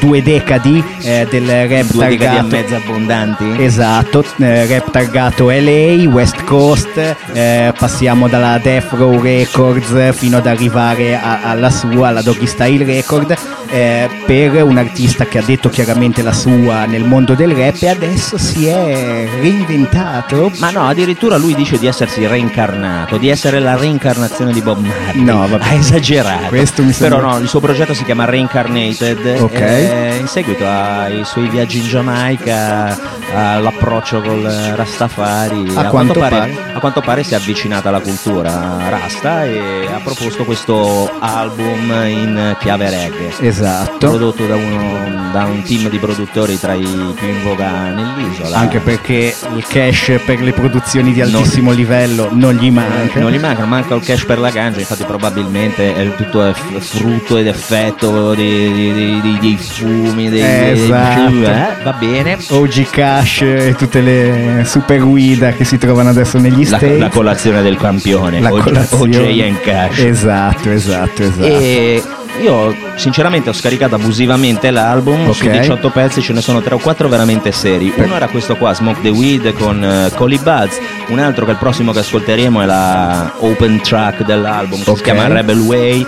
due 0.00 0.22
decadi 0.22 0.82
eh, 1.00 1.26
del 1.30 1.46
rap 1.68 1.86
Due 1.90 2.08
decadi 2.08 2.18
targato 2.18 2.46
mezzo 2.48 2.74
abbondanti. 2.76 3.64
Esatto, 3.64 4.24
eh, 4.38 4.66
rap 4.66 4.90
targato 4.90 5.48
LA, 5.48 6.06
West 6.10 6.44
Coast, 6.44 7.16
eh, 7.32 7.72
passiamo 7.78 8.28
dalla 8.28 8.58
Death 8.62 8.92
Row 8.92 9.18
Records 9.20 10.14
fino 10.14 10.36
ad 10.36 10.46
arrivare 10.46 11.16
a- 11.18 11.40
alla 11.42 11.70
sua, 11.70 12.08
alla 12.08 12.20
Doggy 12.22 12.46
Style 12.46 12.84
Record, 12.84 13.34
eh, 13.68 14.08
per 14.26 14.62
un 14.62 14.76
artista 14.78 15.26
che 15.26 15.38
ha 15.38 15.42
detto 15.42 15.68
chiaramente 15.68 16.22
la 16.22 16.32
sua 16.32 16.84
nel 16.84 17.04
mondo 17.04 17.34
del 17.34 17.52
rap 17.54 17.76
e 17.80 17.88
adesso 17.88 18.38
si 18.38 18.66
è 18.66 19.28
reinventato. 19.40 20.50
Ma 20.58 20.70
no, 20.70 20.86
addirittura 20.88 21.36
lui 21.36 21.54
dice 21.54 21.78
di 21.78 21.86
essersi 21.86 22.26
reincarnato, 22.26 23.16
di 23.16 23.28
essere 23.28 23.58
la 23.60 23.76
reincarnazione 23.76 24.52
di 24.52 24.60
Bob 24.62 24.78
Marley. 24.84 25.22
No, 25.22 25.46
vabbè. 25.46 25.64
Ha 25.64 25.72
esagerato. 25.74 26.48
Questo 26.48 26.82
mi 26.82 26.92
sembra- 26.92 27.18
Però 27.18 27.30
no, 27.32 27.38
il 27.38 27.48
suo 27.48 27.60
progetto 27.60 27.94
si 27.94 28.04
chiama 28.04 28.24
Reincarnated. 28.24 29.36
Ok. 29.40 29.60
eh, 29.60 30.16
in 30.20 30.26
seguito 30.26 30.64
ai 30.66 31.24
suoi 31.24 31.48
viaggi 31.48 31.78
in 31.78 31.86
Giamaica, 31.88 32.98
all'approccio 33.34 34.20
col 34.20 34.42
Rastafari. 34.74 35.72
A 35.74 35.84
quanto 35.86 36.12
pare, 36.14 36.36
pare. 36.36 36.54
a 36.74 36.78
quanto 36.80 37.00
pare 37.00 37.22
si 37.22 37.32
è 37.34 37.36
avvicinato 37.36 37.88
alla 37.88 38.00
cultura 38.00 38.78
Rasta 38.88 39.44
e 39.44 39.86
ha 39.92 40.00
proposto 40.02 40.44
questo 40.44 41.10
album 41.18 41.90
in 42.06 42.56
chiave 42.60 42.90
reggae. 42.90 43.32
Esatto. 43.40 43.65
Prodotto 43.98 44.46
da, 44.46 44.54
uno- 44.54 45.30
da 45.32 45.44
un 45.44 45.62
team 45.62 45.88
di 45.88 45.98
produttori 45.98 46.58
tra 46.58 46.74
i 46.74 46.80
più 47.14 47.26
in 47.28 47.42
voga 47.42 47.90
nell'isola. 47.90 48.56
Anche 48.58 48.78
perché 48.78 49.34
il 49.56 49.64
cash 49.66 50.20
per 50.24 50.40
le 50.40 50.52
produzioni 50.52 51.12
di 51.12 51.20
altissimo 51.20 51.72
livello 51.72 52.28
non 52.32 52.54
gli 52.54 52.70
manca. 52.70 53.18
Non 53.20 53.30
gli 53.32 53.38
manca, 53.38 53.64
manca 53.64 53.94
il 53.94 54.02
cash 54.02 54.24
per 54.24 54.38
la 54.38 54.50
ganja, 54.50 54.80
infatti 54.80 55.04
probabilmente 55.04 55.94
è 55.94 56.14
tutto 56.16 56.54
frutto 56.78 57.36
ed 57.36 57.46
effetto 57.48 58.34
di- 58.34 58.72
di- 58.72 59.20
di- 59.20 59.38
dei 59.40 59.56
fumi, 59.58 60.28
dei, 60.30 60.40
dei- 60.40 60.70
Esatto. 60.84 61.30
eh, 61.42 61.82
va 61.82 61.92
bene. 61.92 62.38
OG 62.48 62.90
Cash 62.90 63.40
e 63.42 63.74
tutte 63.76 64.00
le 64.00 64.62
super 64.64 65.00
guida 65.00 65.52
che 65.52 65.64
si 65.64 65.76
trovano 65.78 66.10
adesso 66.10 66.38
negli 66.38 66.68
La, 66.68 66.76
States. 66.76 66.98
la 66.98 67.08
colazione 67.08 67.62
del 67.62 67.76
campione, 67.76 68.40
La 68.40 68.52
OG 68.52 68.62
colazione. 68.62 69.16
OJ 69.18 69.40
and 69.42 69.60
Cash. 69.60 69.98
Esatto, 69.98 70.70
esatto, 70.70 71.22
esatto. 71.22 71.44
E 71.46 72.02
io 72.40 72.74
sinceramente 72.96 73.50
ho 73.50 73.52
scaricato 73.52 73.94
abusivamente 73.94 74.70
l'album, 74.70 75.30
su 75.32 75.44
Ok. 75.44 75.50
18 75.58 75.90
pezzi 75.90 76.20
ce 76.22 76.32
ne 76.32 76.40
sono 76.40 76.60
3 76.60 76.74
o 76.74 76.78
4 76.78 77.08
veramente 77.08 77.52
seri. 77.52 77.92
Uno 77.96 78.14
era 78.16 78.28
questo 78.28 78.56
qua, 78.56 78.74
Smoke 78.74 79.00
the 79.02 79.08
Weed 79.10 79.52
con 79.54 79.82
uh, 79.82 80.14
Collie 80.14 80.38
Buds, 80.38 80.78
un 81.08 81.18
altro 81.18 81.44
che 81.44 81.50
è 81.52 81.54
il 81.54 81.60
prossimo 81.60 81.92
che 81.92 82.00
ascolteremo 82.00 82.60
è 82.62 82.66
la 82.66 83.32
open 83.40 83.80
track 83.82 84.24
dell'album 84.24 84.82
che 84.82 84.90
Ok. 84.90 84.96
si 84.96 85.02
chiama 85.02 85.26
Rebel 85.28 85.58
Way. 85.60 86.06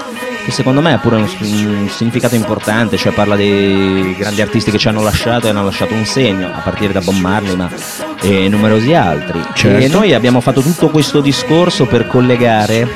Che 0.49 0.55
secondo 0.55 0.81
me 0.81 0.95
ha 0.95 0.99
pure 0.99 1.17
un, 1.17 1.29
un 1.41 1.89
significato 1.91 2.35
importante, 2.35 2.97
cioè 2.97 3.13
parla 3.13 3.37
dei 3.37 4.15
grandi 4.17 4.41
artisti 4.41 4.71
che 4.71 4.79
ci 4.79 4.89
hanno 4.89 5.03
lasciato 5.03 5.47
e 5.47 5.51
hanno 5.51 5.63
lasciato 5.63 5.93
un 5.93 6.07
segno, 6.07 6.47
a 6.47 6.61
partire 6.61 6.91
da 6.91 7.03
Bob 7.03 7.17
Marley 7.17 7.55
ma 7.55 7.69
e 8.23 8.49
numerosi 8.49 8.95
altri. 8.95 9.43
Certo. 9.53 9.85
E 9.85 9.89
noi 9.89 10.15
abbiamo 10.15 10.41
fatto 10.41 10.63
tutto 10.63 10.89
questo 10.89 11.21
discorso 11.21 11.85
per 11.85 12.07
collegare 12.07 12.89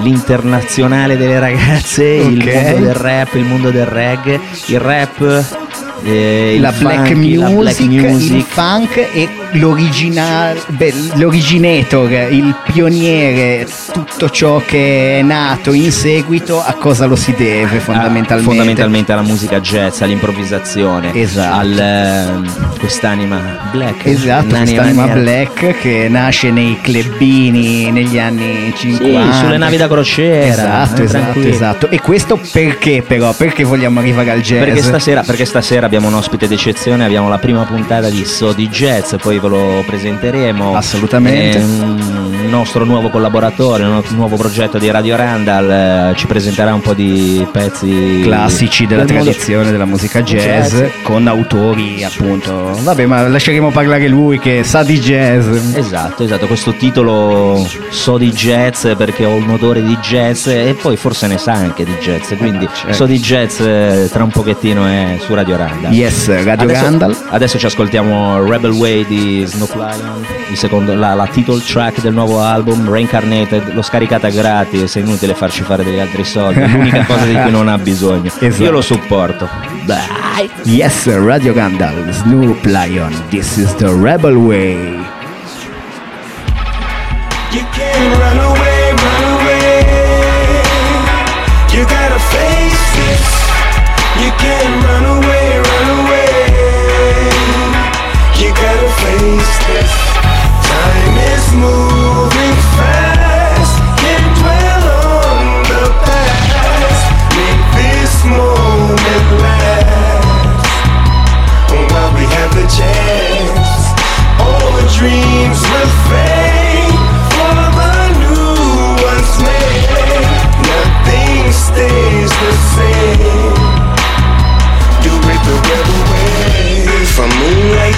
l'internazionale 0.00 1.16
delle 1.16 1.38
ragazze, 1.38 2.04
il 2.04 2.42
Ok. 2.46 2.52
mondo 2.52 2.78
del 2.84 2.94
rap, 2.94 3.34
il 3.34 3.44
mondo 3.44 3.70
del 3.70 3.86
reggae, 3.86 4.38
il 4.66 4.78
rap, 4.78 5.63
eh, 6.02 6.54
il 6.56 6.60
la, 6.60 6.72
black 6.72 7.10
music, 7.12 7.38
la 7.38 7.48
black 7.50 7.80
il 7.80 7.88
music. 7.90 8.46
funk 8.48 8.96
e 9.12 9.28
l'original, 9.52 10.60
beh, 10.68 10.94
l'originator, 11.14 12.10
il 12.30 12.54
pioniere, 12.72 13.66
tutto 13.92 14.28
ciò 14.30 14.60
che 14.64 15.18
è 15.20 15.22
nato 15.22 15.72
in 15.72 15.92
seguito, 15.92 16.62
a 16.62 16.72
cosa 16.74 17.06
lo 17.06 17.16
si 17.16 17.32
deve 17.36 17.78
fondamentalmente? 17.78 18.32
Ah, 18.34 18.54
fondamentalmente 18.54 19.12
alla 19.12 19.22
musica 19.22 19.60
jazz, 19.60 20.00
all'improvvisazione, 20.00 21.14
Esatto. 21.14 21.56
al 21.58 21.78
ehm, 21.78 22.78
quest'anima 22.78 23.68
black. 23.72 24.06
Esatto, 24.06 24.56
quest'anima 24.56 25.04
nera. 25.06 25.20
black 25.20 25.78
che 25.80 26.08
nasce 26.08 26.50
nei 26.50 26.78
clubini 26.82 27.90
negli 27.90 28.18
anni 28.18 28.72
50. 28.76 29.32
Sì, 29.32 29.38
sulle 29.38 29.56
navi 29.56 29.76
da 29.76 29.88
crociera. 29.88 30.46
Esatto, 30.84 31.02
eh, 31.02 31.04
esatto, 31.04 31.40
esatto. 31.40 31.90
E 31.90 32.00
questo 32.00 32.38
perché 32.52 33.02
però? 33.06 33.32
Perché 33.32 33.64
vogliamo 33.64 34.00
arrivare 34.00 34.30
al 34.30 34.40
jazz? 34.40 34.64
Perché 34.64 34.82
stasera, 34.82 35.22
perché 35.22 35.44
stasera 35.44 35.88
abbiamo 35.94 36.12
un 36.12 36.20
ospite 36.20 36.48
d'eccezione, 36.48 37.04
abbiamo 37.04 37.28
la 37.28 37.38
prima 37.38 37.62
puntata 37.62 38.08
di 38.10 38.24
So 38.24 38.52
di 38.52 38.68
Jazz, 38.68 39.14
poi 39.14 39.38
ve 39.38 39.46
lo 39.46 39.84
presenteremo. 39.86 40.74
Assolutamente. 40.74 41.58
Un 41.58 42.33
nostro 42.54 42.84
nuovo 42.84 43.10
collaboratore, 43.10 43.82
un 43.84 44.00
nuovo 44.10 44.36
progetto 44.36 44.78
di 44.78 44.88
Radio 44.88 45.16
Randall, 45.16 45.70
eh, 45.70 46.12
ci 46.16 46.26
presenterà 46.26 46.72
un 46.72 46.80
po' 46.80 46.94
di 46.94 47.44
pezzi 47.50 48.20
classici 48.22 48.86
della 48.86 49.02
del 49.04 49.14
mondo- 49.16 49.30
tradizione 49.30 49.70
della 49.72 49.84
musica 49.84 50.22
jazz, 50.22 50.72
Jazz. 50.74 50.90
con 51.02 51.26
autori 51.26 52.04
appunto. 52.04 52.78
Vabbè, 52.80 53.06
ma 53.06 53.26
lasceremo 53.26 53.70
parlare 53.70 54.06
lui 54.06 54.38
che 54.38 54.62
sa 54.62 54.84
di 54.84 55.00
jazz. 55.00 55.46
Esatto, 55.74 56.22
esatto, 56.22 56.46
questo 56.46 56.72
titolo 56.74 57.66
so 57.90 58.18
di 58.18 58.30
jazz 58.30 58.86
perché 58.96 59.24
ho 59.24 59.34
un 59.34 59.50
odore 59.50 59.82
di 59.82 59.96
jazz 59.98 60.46
e 60.46 60.76
poi 60.80 60.96
forse 60.96 61.26
ne 61.26 61.38
sa 61.38 61.52
anche 61.54 61.84
di 61.84 61.94
jazz, 62.00 62.32
quindi 62.36 62.68
certo. 62.72 62.92
so 62.92 63.06
di 63.06 63.18
jazz 63.18 63.58
eh, 63.60 64.08
tra 64.12 64.22
un 64.22 64.30
pochettino 64.30 64.86
è 64.86 65.18
su 65.20 65.34
Radio 65.34 65.56
Randall. 65.56 65.92
Yes, 65.92 66.28
Radio 66.44 66.64
adesso, 66.64 66.82
Randall. 66.84 67.16
Adesso 67.30 67.58
ci 67.58 67.66
ascoltiamo 67.66 68.44
Rebel 68.44 68.70
Way 68.70 69.04
di 69.06 69.42
Snoop 69.44 69.74
Lion, 69.74 70.24
il 70.50 70.56
secondo- 70.56 70.94
la, 70.94 71.14
la 71.14 71.26
title 71.26 71.60
track 71.60 72.00
del 72.00 72.12
nuovo 72.12 72.40
album 72.44 72.88
Reincarnated, 72.88 73.72
l'ho 73.72 73.82
scaricata 73.82 74.28
gratis, 74.28 74.96
è 74.96 75.00
inutile 75.00 75.34
farci 75.34 75.62
fare 75.62 75.84
degli 75.84 75.98
altri 75.98 76.24
soldi, 76.24 76.60
è 76.60 76.68
l'unica 76.68 77.04
cosa 77.06 77.24
di 77.24 77.34
cui 77.34 77.50
non 77.50 77.68
ha 77.68 77.78
bisogno. 77.78 78.30
Esatto. 78.38 78.62
Io 78.62 78.70
lo 78.70 78.80
supporto. 78.80 79.48
Dai! 79.84 80.50
Yes, 80.64 81.06
Radio 81.14 81.52
Randall, 81.52 82.10
Snoop 82.10 82.64
Lion, 82.64 83.12
this 83.30 83.56
is 83.56 83.74
the 83.76 83.92
Rebel 83.92 84.36
Way. 84.36 85.13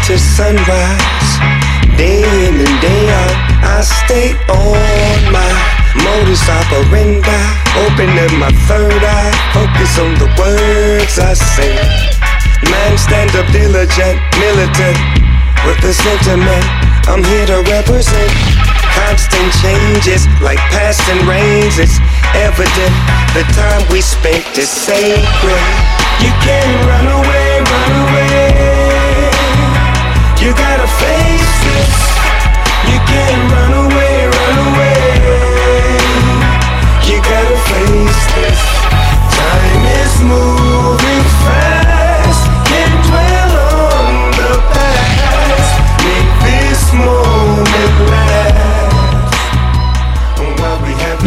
To 0.06 0.16
sunrise, 0.16 1.30
day 1.98 2.22
in 2.22 2.54
and 2.54 2.76
day 2.78 3.04
out, 3.10 3.34
I 3.66 3.82
stay 3.82 4.38
on 4.46 5.18
my 5.34 5.50
modus 5.98 6.46
operandi. 6.46 7.42
Open 7.82 8.14
up 8.14 8.30
my 8.38 8.54
third 8.70 9.02
eye, 9.02 9.34
focus 9.50 9.98
on 9.98 10.14
the 10.22 10.30
words 10.38 11.18
I 11.18 11.34
say. 11.34 11.74
Man, 12.70 12.94
stand 12.94 13.34
up 13.34 13.50
diligent, 13.50 14.22
militant, 14.38 14.94
with 15.66 15.82
the 15.82 15.90
sentiment. 15.90 16.62
I'm 17.10 17.26
here 17.26 17.50
to 17.50 17.66
represent. 17.66 18.30
Constant 18.94 19.50
changes, 19.58 20.30
like 20.38 20.62
passing 20.70 21.18
rains. 21.26 21.82
It's 21.82 21.98
evident 22.38 22.94
the 23.34 23.42
time 23.58 23.82
we 23.90 23.98
spent 24.06 24.46
is 24.54 24.70
sacred. 24.70 25.66
You 26.22 26.30
can't 26.46 26.78
run 26.86 27.06
away, 27.10 27.58
run 27.58 27.90
away. 28.06 28.45
You 30.46 30.54
gotta 30.54 30.86
face 30.86 31.54
this. 31.66 31.96
You 32.86 32.98
can't 33.10 33.50
run 33.50 33.72
away, 33.84 34.28
run 34.30 34.58
away. 34.68 35.98
You 37.02 37.18
gotta 37.20 37.56
face 37.66 38.26
this. 38.36 38.60
Time 39.34 39.84
is 39.98 40.22
moving 40.22 40.65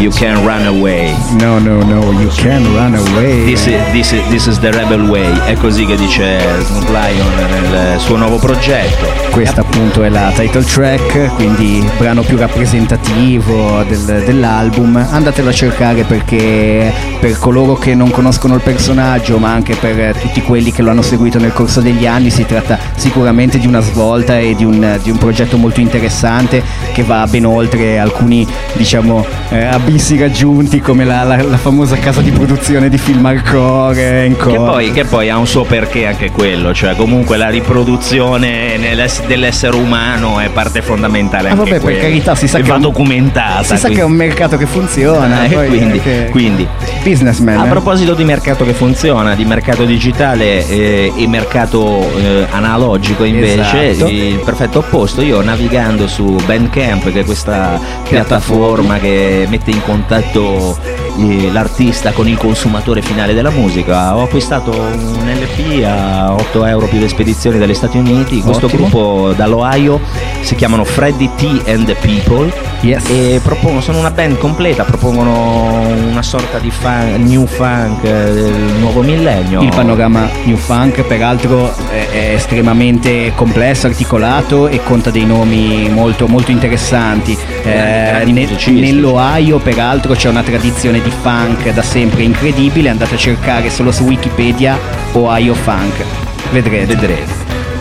You 0.00 0.10
can 0.12 0.42
run 0.46 0.64
away. 0.66 1.14
No, 1.38 1.58
no, 1.58 1.82
no, 1.82 2.10
you 2.18 2.30
can 2.34 2.64
run 2.74 2.94
away. 2.94 3.44
This 3.44 3.66
is, 3.66 3.74
this 3.92 4.12
is- 4.12 4.26
this 4.30 4.46
is 4.46 4.58
the 4.58 4.70
Rebel 4.72 5.02
Way, 5.02 5.30
è 5.44 5.52
così 5.58 5.84
che 5.84 5.94
dice 5.94 6.38
Snoop 6.64 6.88
Lion 6.88 7.70
nel 7.70 8.00
suo 8.00 8.16
nuovo 8.16 8.38
progetto. 8.38 9.06
Questa 9.30 9.60
appunto 9.60 10.02
è 10.02 10.08
la 10.08 10.32
title 10.34 10.64
track, 10.64 11.34
quindi 11.34 11.76
il 11.78 11.90
brano 11.98 12.22
più 12.22 12.38
rappresentativo 12.38 13.84
del- 13.86 14.22
dell'album. 14.24 14.96
Andatelo 15.10 15.50
a 15.50 15.52
cercare 15.52 16.04
perché 16.04 16.90
per 17.20 17.36
coloro 17.38 17.74
che 17.74 17.94
non 17.94 18.10
conoscono 18.10 18.54
il 18.54 18.62
personaggio, 18.62 19.36
ma 19.36 19.52
anche 19.52 19.74
per 19.76 20.16
tutti 20.16 20.40
quelli 20.40 20.72
che 20.72 20.80
lo 20.80 20.90
hanno 20.90 21.02
seguito 21.02 21.38
nel 21.38 21.52
corso 21.52 21.82
degli 21.82 22.06
anni, 22.06 22.30
si 22.30 22.46
tratta 22.46 22.78
sicuramente 22.96 23.58
di 23.58 23.66
una 23.66 23.80
svolta 23.80 24.38
e 24.38 24.54
di 24.54 24.64
un, 24.64 24.98
di 25.02 25.10
un 25.10 25.18
progetto 25.18 25.58
molto 25.58 25.80
interessante 25.80 26.62
che 26.94 27.02
va 27.02 27.26
ben 27.28 27.44
oltre 27.44 27.98
alcuni, 27.98 28.46
diciamo, 28.72 29.26
eh, 29.50 29.66
abissi 29.90 30.16
raggiunti 30.16 30.80
come 30.80 31.04
la, 31.04 31.24
la- 31.24 31.42
la 31.42 31.56
famosa 31.56 31.96
casa 31.96 32.20
di 32.20 32.30
produzione 32.30 32.88
di 32.88 32.96
film 32.96 33.26
hardcore. 33.26 34.32
Che 34.38 34.54
poi, 34.56 34.92
che 34.92 35.04
poi 35.04 35.28
ha 35.30 35.36
un 35.36 35.46
suo 35.48 35.64
perché 35.64 36.06
anche 36.06 36.30
quello, 36.30 36.72
cioè 36.72 36.94
comunque 36.94 37.36
la 37.36 37.48
riproduzione 37.48 38.78
dell'essere 39.26 39.74
umano 39.74 40.38
è 40.38 40.48
parte 40.50 40.80
fondamentale 40.80 41.48
Ah, 41.50 41.54
vabbè, 41.56 41.80
per 41.80 41.98
carità, 41.98 42.34
si 42.36 42.46
sa 42.46 42.58
E 42.58 42.62
che 42.62 42.68
va 42.68 42.76
un- 42.76 42.82
documentata. 42.82 43.64
Si 43.64 43.76
sa 43.76 43.88
che 43.88 44.00
è 44.00 44.04
un 44.04 44.12
mercato 44.12 44.56
che 44.56 44.66
funziona, 44.66 45.44
Eh, 45.46 45.66
quindi, 45.66 46.00
che- 46.00 46.28
quindi. 46.30 46.66
businessman. 47.02 47.58
A 47.58 47.66
eh. 47.66 47.68
proposito 47.68 48.14
di 48.14 48.22
mercato 48.24 48.64
che 48.64 48.72
funziona, 48.72 49.34
di 49.34 49.44
mercato 49.44 49.84
digitale 49.84 50.66
eh, 50.68 51.12
e 51.16 51.26
mercato 51.26 51.98
eh, 52.16 52.46
analogico 52.50 53.24
invece, 53.24 53.88
Esatto. 53.90 54.10
il 54.10 54.40
perfetto 54.44 54.78
opposto, 54.78 55.20
io 55.20 55.40
navigando 55.42 56.06
su 56.06 56.36
Bandcamp, 56.46 57.10
che 57.12 57.20
è 57.20 57.24
questa 57.24 57.80
piattaforma 58.08 58.98
che 58.98 59.46
mette 59.48 59.70
in 59.70 59.79
contatto 59.82 60.78
eh, 60.82 61.09
l'artista 61.52 62.12
con 62.12 62.28
il 62.28 62.36
consumatore 62.36 63.02
finale 63.02 63.34
della 63.34 63.50
musica, 63.50 64.16
ho 64.16 64.22
acquistato 64.22 64.70
un 64.70 65.30
LP 65.32 65.84
a 65.84 66.32
8 66.32 66.64
euro 66.64 66.86
più 66.86 66.98
le 66.98 67.08
spedizioni 67.08 67.58
dagli 67.58 67.74
Stati 67.74 67.98
Uniti, 67.98 68.40
questo 68.40 68.66
Ottimo. 68.66 68.88
gruppo 68.88 69.32
dall'Ohio 69.36 70.00
si 70.40 70.54
chiamano 70.54 70.84
Freddy 70.84 71.30
T 71.36 71.62
and 71.66 71.84
the 71.86 71.94
People 71.94 72.52
Yes. 72.82 73.10
e 73.10 73.40
propongono, 73.42 73.82
sono 73.82 73.98
una 73.98 74.10
band 74.10 74.38
completa, 74.38 74.84
propongono 74.84 75.86
una 76.10 76.22
sorta 76.22 76.58
di 76.58 76.70
fun- 76.70 77.22
new 77.26 77.44
funk 77.44 78.02
eh, 78.04 78.32
del 78.32 78.54
nuovo 78.78 79.02
millennio. 79.02 79.60
Il 79.60 79.68
panorama 79.68 80.26
New 80.44 80.56
Funk 80.56 81.02
peraltro 81.02 81.74
è, 81.90 82.32
estremamente 82.34 83.32
complesso, 83.34 83.86
articolato 83.86 84.66
e 84.68 84.82
conta 84.82 85.10
dei 85.10 85.26
nomi 85.26 85.90
molto, 85.90 86.26
molto 86.26 86.50
interessanti. 86.50 87.36
Eh, 87.64 88.24
ne- 88.24 88.48
nell'Ohio 88.68 89.58
peraltro 89.58 90.14
c'è 90.14 90.30
una 90.30 90.42
tradizione 90.42 91.02
di 91.02 91.09
funk 91.10 91.70
da 91.72 91.82
sempre 91.82 92.22
incredibile, 92.22 92.88
andate 92.88 93.14
a 93.14 93.18
cercare 93.18 93.70
solo 93.70 93.92
su 93.92 94.04
Wikipedia 94.04 94.78
Ohio 95.12 95.54
Funk. 95.54 96.04
Vedrete. 96.52 96.94
Vedrete. 96.94 97.32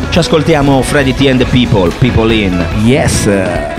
Ci 0.10 0.20
ascoltiamo 0.20 0.82
Freddy 0.82 1.14
T 1.14 1.28
and 1.28 1.44
the 1.44 1.46
People, 1.46 1.92
People 2.00 2.34
In. 2.34 2.66
Yes. 2.84 3.79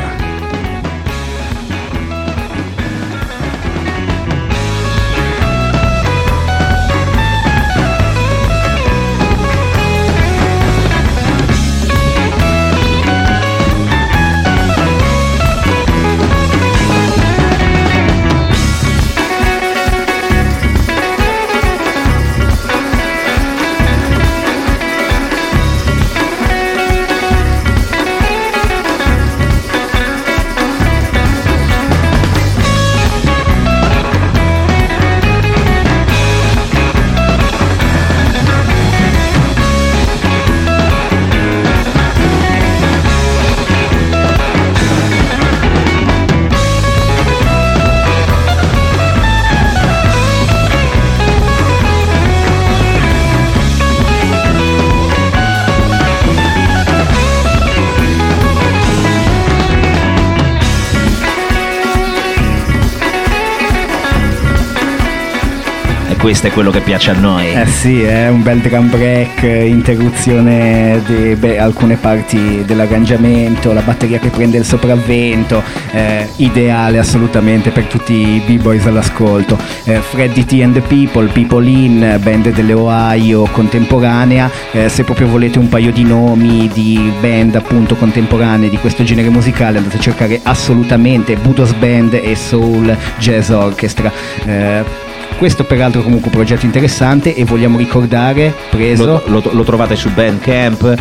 Questo 66.21 66.49
è 66.49 66.51
quello 66.51 66.71
che 66.71 66.81
piace 66.81 67.11
a 67.11 67.15
noi. 67.15 67.51
Eh 67.55 67.67
sì, 67.67 68.03
è 68.03 68.29
un 68.29 68.43
bel 68.43 68.59
drum 68.59 68.91
break, 68.91 69.43
interruzione 69.43 71.01
di 71.07 71.35
beh, 71.35 71.59
alcune 71.59 71.97
parti 71.97 72.63
dell'arrangiamento, 72.65 73.73
la 73.73 73.81
batteria 73.81 74.19
che 74.19 74.29
prende 74.29 74.59
il 74.59 74.65
sopravvento, 74.65 75.63
eh, 75.93 76.29
ideale 76.37 76.99
assolutamente 76.99 77.71
per 77.71 77.85
tutti 77.85 78.13
i 78.13 78.43
b-boys 78.45 78.85
all'ascolto. 78.85 79.57
Eh, 79.85 80.01
Freddy 80.01 80.45
T 80.45 80.61
and 80.63 80.75
the 80.75 80.81
People, 80.83 81.27
People 81.29 81.67
In, 81.67 82.19
band 82.23 82.51
delle 82.51 82.75
Ohio 82.75 83.49
contemporanea, 83.51 84.51
eh, 84.73 84.91
se 84.91 85.05
proprio 85.05 85.27
volete 85.27 85.59
un 85.59 85.69
paio 85.69 85.91
di 85.91 86.05
nomi 86.05 86.69
di 86.73 87.13
band 87.19 87.55
appunto 87.55 87.97
contemporanee 87.97 88.69
di 88.69 88.77
questo 88.77 89.05
genere 89.05 89.31
musicale 89.31 89.79
andate 89.79 89.97
a 89.97 90.01
cercare 90.01 90.39
assolutamente 90.43 91.37
Budos 91.37 91.73
Band 91.73 92.13
e 92.13 92.37
Soul 92.37 92.95
Jazz 93.19 93.49
Orchestra. 93.49 95.10
Eh, 95.41 95.47
questo 95.47 95.65
peraltro 95.65 96.01
è 96.01 96.05
comunque 96.05 96.29
un 96.29 96.35
progetto 96.37 96.67
interessante 96.67 97.35
e 97.35 97.45
vogliamo 97.45 97.79
ricordare, 97.79 98.55
preso... 98.71 99.05
Lo, 99.07 99.23
lo- 99.43 99.51
lo 99.53 99.63
trovate 99.65 99.97
su 99.97 100.11
Bandcamp, 100.13 100.95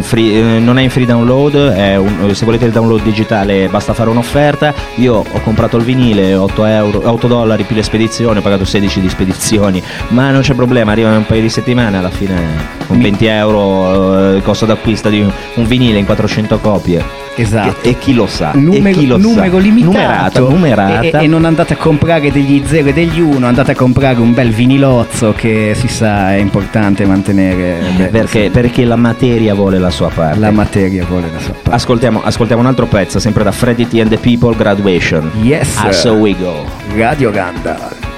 free- 0.00 0.56
eh, 0.56 0.58
non 0.60 0.78
è 0.78 0.82
in 0.82 0.90
free 0.90 1.06
download, 1.06 1.54
un- 1.54 2.30
se 2.32 2.44
volete 2.44 2.66
il 2.66 2.70
download 2.70 3.02
digitale 3.02 3.68
basta 3.68 3.92
fare 3.92 4.08
un'offerta. 4.10 4.72
Io 4.96 5.16
ho 5.16 5.40
comprato 5.42 5.76
il 5.76 5.82
vinile, 5.84 6.34
8, 6.34 6.64
euro, 6.64 7.00
8 7.04 7.26
dollari 7.26 7.64
più 7.64 7.74
le 7.74 7.82
spedizioni, 7.82 8.38
ho 8.38 8.42
pagato 8.42 8.64
16 8.64 9.00
di 9.00 9.08
spedizioni, 9.08 9.82
ma 10.08 10.30
non 10.30 10.42
c'è 10.42 10.54
problema, 10.54 10.92
arriva 10.92 11.10
in 11.10 11.16
un 11.16 11.26
paio 11.26 11.40
di 11.42 11.48
settimane, 11.48 11.98
alla 11.98 12.10
fine 12.10 12.78
con 12.86 13.00
20 13.00 13.26
euro 13.26 14.30
eh, 14.32 14.36
il 14.36 14.42
costo 14.42 14.66
d'acquisto 14.66 15.08
di 15.08 15.20
un, 15.20 15.30
un 15.54 15.66
vinile 15.66 15.98
in 15.98 16.04
400 16.06 16.58
copie. 16.60 17.02
Esatto. 17.36 17.82
E, 17.82 17.90
e 17.90 17.98
chi 17.98 18.14
lo 18.14 18.26
sa? 18.26 18.52
numero, 18.54 18.98
chi 18.98 19.06
lo 19.06 19.16
numero 19.16 19.56
sa? 19.58 19.62
limitato 19.62 19.92
numerata, 19.92 20.40
numerata. 20.40 21.20
E, 21.20 21.24
e 21.24 21.26
non 21.26 21.44
andate 21.44 21.74
a 21.74 21.76
comprare 21.76 22.30
degli 22.30 22.62
0 22.64 22.88
e 22.88 22.92
degli 22.92 23.20
1 23.20 23.46
andate 23.46 23.72
a 23.72 23.74
comprare 23.74 24.20
un 24.20 24.34
bel 24.34 24.50
vinilozzo 24.50 25.32
che 25.36 25.72
si 25.74 25.88
sa 25.88 26.32
è 26.32 26.38
importante 26.38 27.04
mantenere 27.06 27.78
beh, 27.96 28.04
perché, 28.06 28.50
perché 28.50 28.84
la 28.84 28.96
materia 28.96 29.54
vuole 29.54 29.78
la 29.78 29.90
sua 29.90 30.08
parte. 30.08 30.38
la 30.38 30.50
materia 30.50 31.04
vuole 31.04 31.28
la 31.32 31.40
sua 31.40 31.54
parte 31.54 31.70
Ascoltiamo, 31.70 32.22
ascoltiamo 32.22 32.60
un 32.62 32.68
altro 32.68 32.86
pezzo, 32.86 33.18
sempre 33.18 33.44
da 33.44 33.52
Freddy 33.52 33.86
T 33.86 33.94
and 34.00 34.10
the 34.10 34.18
People, 34.18 34.54
Graduation. 34.56 35.30
yes 35.42 35.78
so 35.90 36.14
we 36.14 36.34
go. 36.36 36.64
Radio 36.94 37.30
Gandalf 37.30 38.09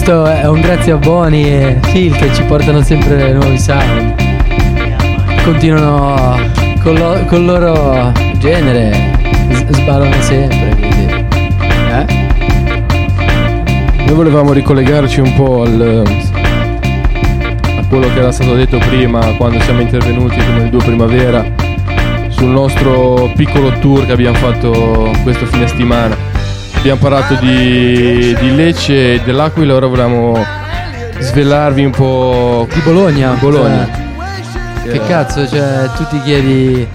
Questo 0.00 0.26
è 0.26 0.46
un 0.46 0.60
grazie 0.60 0.92
a 0.92 0.96
Boni 0.96 1.42
e 1.42 1.80
Phil 1.90 2.14
che 2.14 2.32
ci 2.32 2.44
portano 2.44 2.82
sempre 2.82 3.32
nuovi 3.32 3.58
sound. 3.58 4.14
Continuano 5.42 6.38
con, 6.84 6.94
lo- 6.94 7.24
col 7.26 7.44
loro 7.44 8.12
genere, 8.38 9.18
s- 9.50 9.64
sbarano 9.70 10.14
sempre. 10.20 10.76
Quindi. 10.78 11.26
Eh? 11.90 12.06
Noi 14.06 14.14
volevamo 14.14 14.52
ricollegarci 14.52 15.18
un 15.18 15.34
po' 15.34 15.62
al, 15.62 16.04
a 17.76 17.84
quello 17.88 18.06
che 18.06 18.20
era 18.20 18.30
stato 18.30 18.54
detto 18.54 18.78
prima 18.78 19.18
quando 19.36 19.58
siamo 19.62 19.80
intervenuti 19.80 20.36
come 20.36 20.62
il 20.62 20.70
2 20.70 20.84
primavera 20.84 21.44
sul 22.28 22.50
nostro 22.50 23.32
piccolo 23.34 23.72
tour 23.80 24.06
che 24.06 24.12
abbiamo 24.12 24.36
fatto 24.36 25.10
questo 25.24 25.44
fine 25.46 25.66
settimana. 25.66 26.27
Abbiamo 26.78 27.00
parlato 27.00 27.34
di, 27.34 28.34
di 28.38 28.54
Lecce 28.54 29.14
e 29.14 29.20
dell'Aquila, 29.24 29.74
ora 29.74 29.86
volevamo 29.86 30.42
svelarvi 31.18 31.84
un 31.84 31.90
po' 31.90 32.66
Di 32.72 32.80
Bologna. 32.80 33.32
Di 33.32 33.40
Bologna. 33.40 33.88
Cioè, 34.84 34.92
che 34.92 35.00
cazzo, 35.06 35.46
cioè, 35.46 35.90
tu 35.96 36.06
ti 36.08 36.20
chiedi 36.22 36.86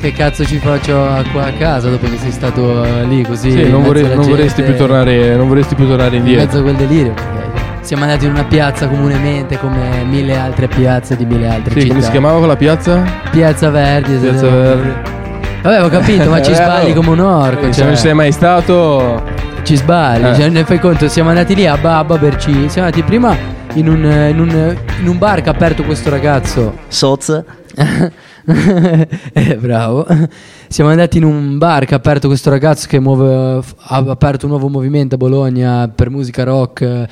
che 0.00 0.12
cazzo 0.12 0.44
ci 0.44 0.56
faccio 0.58 0.92
qua 1.32 1.44
a 1.46 1.52
casa 1.52 1.88
dopo 1.90 2.08
che 2.08 2.16
sei 2.18 2.32
stato 2.32 2.82
eh, 2.84 3.04
lì 3.04 3.22
così. 3.24 3.50
Sì, 3.50 3.60
in 3.60 3.70
non, 3.70 3.82
vorrei- 3.82 4.12
non 4.14 4.26
vorresti 4.26 4.74
tornare, 4.76 5.36
non 5.36 5.46
vorresti 5.46 5.74
più 5.74 5.86
tornare 5.86 6.16
In 6.16 6.22
indietro. 6.22 6.44
mezzo 6.46 6.58
a 6.58 6.62
quel 6.62 6.74
delirio. 6.76 7.14
Siamo 7.80 8.02
andati 8.04 8.24
in 8.24 8.32
una 8.32 8.44
piazza 8.44 8.88
comunemente 8.88 9.58
come 9.58 10.04
mille 10.04 10.36
altre 10.36 10.68
piazze 10.68 11.16
di 11.16 11.24
mille 11.24 11.48
altre 11.48 11.72
Sì, 11.74 11.80
città. 11.80 11.92
come 11.94 12.04
si 12.04 12.10
chiamava 12.10 12.38
quella 12.38 12.56
piazza? 12.56 13.02
Piazza 13.30 13.70
Verdi. 13.70 14.14
Piazza. 14.16 14.48
Verdi. 14.48 14.92
Vabbè, 15.68 15.84
ho 15.84 15.88
capito, 15.90 16.30
ma 16.30 16.40
ci 16.42 16.52
Eh, 16.52 16.54
sbagli 16.54 16.94
come 16.94 17.10
un 17.10 17.18
orco. 17.20 17.66
Eh, 17.66 17.72
Se 17.72 17.80
cioè. 17.80 17.84
non 17.84 17.94
ci 17.94 18.00
sei 18.00 18.14
mai 18.14 18.32
stato, 18.32 19.22
Ci 19.64 19.76
sbagli, 19.76 20.24
Eh. 20.24 20.34
cioè, 20.34 20.48
ne 20.48 20.64
fai 20.64 20.78
conto, 20.80 21.08
siamo 21.08 21.28
andati 21.28 21.54
lì 21.54 21.66
a 21.66 21.76
Babba 21.76 22.16
berci. 22.16 22.70
Siamo 22.70 22.86
andati 22.88 23.02
prima 23.02 23.36
in 23.74 23.86
un, 23.86 24.02
in 24.02 24.38
un- 24.40 24.76
in 25.02 25.08
un 25.08 25.18
bar 25.18 25.42
che 25.42 25.50
ha 25.50 25.52
aperto 25.52 25.82
questo 25.84 26.08
ragazzo. 26.08 26.72
Soz. 26.88 27.28
eh, 29.34 29.56
bravo. 29.60 30.06
Siamo 30.68 30.88
andati 30.88 31.18
in 31.18 31.24
un 31.24 31.58
bar 31.58 31.84
che 31.84 31.92
ha 31.92 31.98
aperto 31.98 32.28
questo 32.28 32.48
ragazzo 32.48 32.86
che 32.88 32.98
muove, 32.98 33.60
ha 33.76 33.96
aperto 33.96 34.46
un 34.46 34.52
nuovo 34.52 34.68
movimento 34.68 35.16
a 35.16 35.18
Bologna 35.18 35.86
per 35.94 36.08
musica 36.08 36.44
rock. 36.44 37.04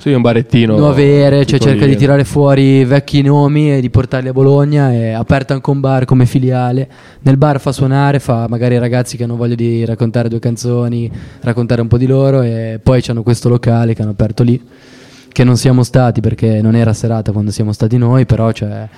Sì, 0.00 0.12
un 0.12 0.22
barettino. 0.22 0.78
nuove 0.78 1.20
ere, 1.20 1.44
cioè 1.44 1.58
cerca 1.58 1.84
di 1.84 1.94
tirare 1.94 2.24
fuori 2.24 2.86
vecchi 2.86 3.20
nomi 3.20 3.70
e 3.70 3.82
di 3.82 3.90
portarli 3.90 4.28
a 4.28 4.32
Bologna 4.32 4.90
e 4.94 5.10
ha 5.10 5.18
aperto 5.18 5.52
anche 5.52 5.68
un 5.68 5.78
bar 5.80 6.06
come 6.06 6.24
filiale. 6.24 6.88
Nel 7.20 7.36
bar 7.36 7.60
fa 7.60 7.70
suonare, 7.70 8.18
fa 8.18 8.46
magari 8.48 8.78
ragazzi 8.78 9.18
che 9.18 9.24
hanno 9.24 9.36
voglia 9.36 9.54
di 9.54 9.84
raccontare 9.84 10.30
due 10.30 10.38
canzoni, 10.38 11.10
raccontare 11.42 11.82
un 11.82 11.88
po' 11.88 11.98
di 11.98 12.06
loro 12.06 12.40
e 12.40 12.80
poi 12.82 13.02
hanno 13.08 13.22
questo 13.22 13.50
locale 13.50 13.92
che 13.92 14.00
hanno 14.00 14.12
aperto 14.12 14.42
lì, 14.42 14.58
che 15.30 15.44
non 15.44 15.58
siamo 15.58 15.82
stati 15.82 16.22
perché 16.22 16.62
non 16.62 16.76
era 16.76 16.94
serata 16.94 17.30
quando 17.32 17.50
siamo 17.50 17.72
stati 17.72 17.98
noi, 17.98 18.24
però 18.24 18.52
cioè, 18.52 18.88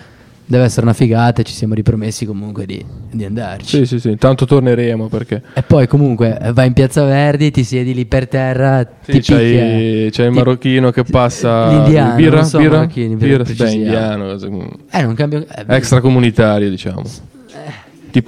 deve 0.52 0.64
essere 0.64 0.82
una 0.84 0.92
figata 0.92 1.40
e 1.40 1.44
ci 1.44 1.54
siamo 1.54 1.72
ripromessi 1.72 2.26
comunque 2.26 2.66
di, 2.66 2.84
di 3.10 3.24
andarci. 3.24 3.78
Sì, 3.78 3.86
sì, 3.86 3.98
sì, 3.98 4.16
tanto 4.16 4.44
torneremo 4.44 5.08
perché 5.08 5.40
E 5.54 5.62
poi 5.62 5.86
comunque 5.86 6.38
eh, 6.38 6.52
vai 6.52 6.66
in 6.66 6.74
Piazza 6.74 7.04
Verdi, 7.04 7.50
ti 7.50 7.64
siedi 7.64 7.94
lì 7.94 8.04
per 8.04 8.28
terra, 8.28 8.86
sì, 9.00 9.12
ti 9.12 9.20
c'hai, 9.22 10.10
c'hai 10.12 10.26
il 10.26 10.32
marocchino 10.32 10.90
che 10.90 11.04
passa 11.04 11.70
L'indiano, 11.70 12.14
birra, 12.16 12.36
non 12.36 12.44
so, 12.44 12.58
birra, 12.58 12.84
birra, 12.84 13.44
precisiamo. 13.44 13.72
indiano, 13.72 14.32
Eh, 14.90 15.02
non 15.02 15.14
cambia... 15.14 15.38
eh, 15.38 15.64
extracomunitario 15.74 16.68
diciamo. 16.68 17.02
Ti, 18.10 18.22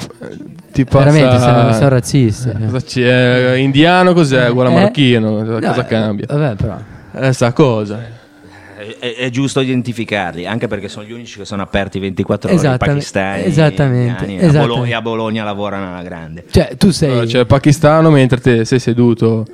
ti 0.73 0.85
passa 0.87 0.99
Veramente, 1.11 1.39
sono, 1.41 1.73
sono 1.75 1.89
razzisti. 1.91 2.51
Cosa 2.51 2.81
c'è? 2.81 3.55
indiano 3.57 4.15
cos'è? 4.15 4.49
Uguale 4.49 4.71
Eh? 4.71 4.75
marocchino, 4.75 5.31
cosa, 5.31 5.53
No, 5.59 5.59
cosa 5.61 5.85
cambia? 5.85 6.27
Vabbè, 6.27 6.55
però. 6.55 6.79
Eh, 7.17 7.33
sa 7.35 7.53
cosa? 7.53 8.01
È, 8.99 9.15
è- 9.15 9.31
giusto 9.31 9.61
identificarli, 9.61 10.47
anche 10.47 10.67
perché 10.67 10.89
sono 10.89 11.05
gli 11.07 11.13
unici 11.13 11.39
che 11.39 11.45
sono 11.45 11.63
aperti 11.63 11.99
24 11.99 12.53
ore, 12.53 12.75
i 12.75 12.79
pakistani, 12.79 13.45
esattamente, 13.45 14.05
gli 14.05 14.09
indiani, 14.09 14.33
a 14.35 14.43
esattamente. 14.43 14.59
Bologna, 14.59 14.91
e 14.91 14.95
a 14.95 15.03
Bologna 15.03 15.45
lavorano 15.45 15.89
alla 15.93 16.03
grande. 16.03 16.45
Cioè, 16.51 16.77
tu 16.77 16.91
sei. 16.91 17.11
Allora, 17.11 17.27
c'è 17.27 17.39
il 17.41 17.47
pakistano 17.47 18.11
mentre 18.11 18.41
te 18.41 18.65
sei 18.65 18.79
seduto 18.79 19.47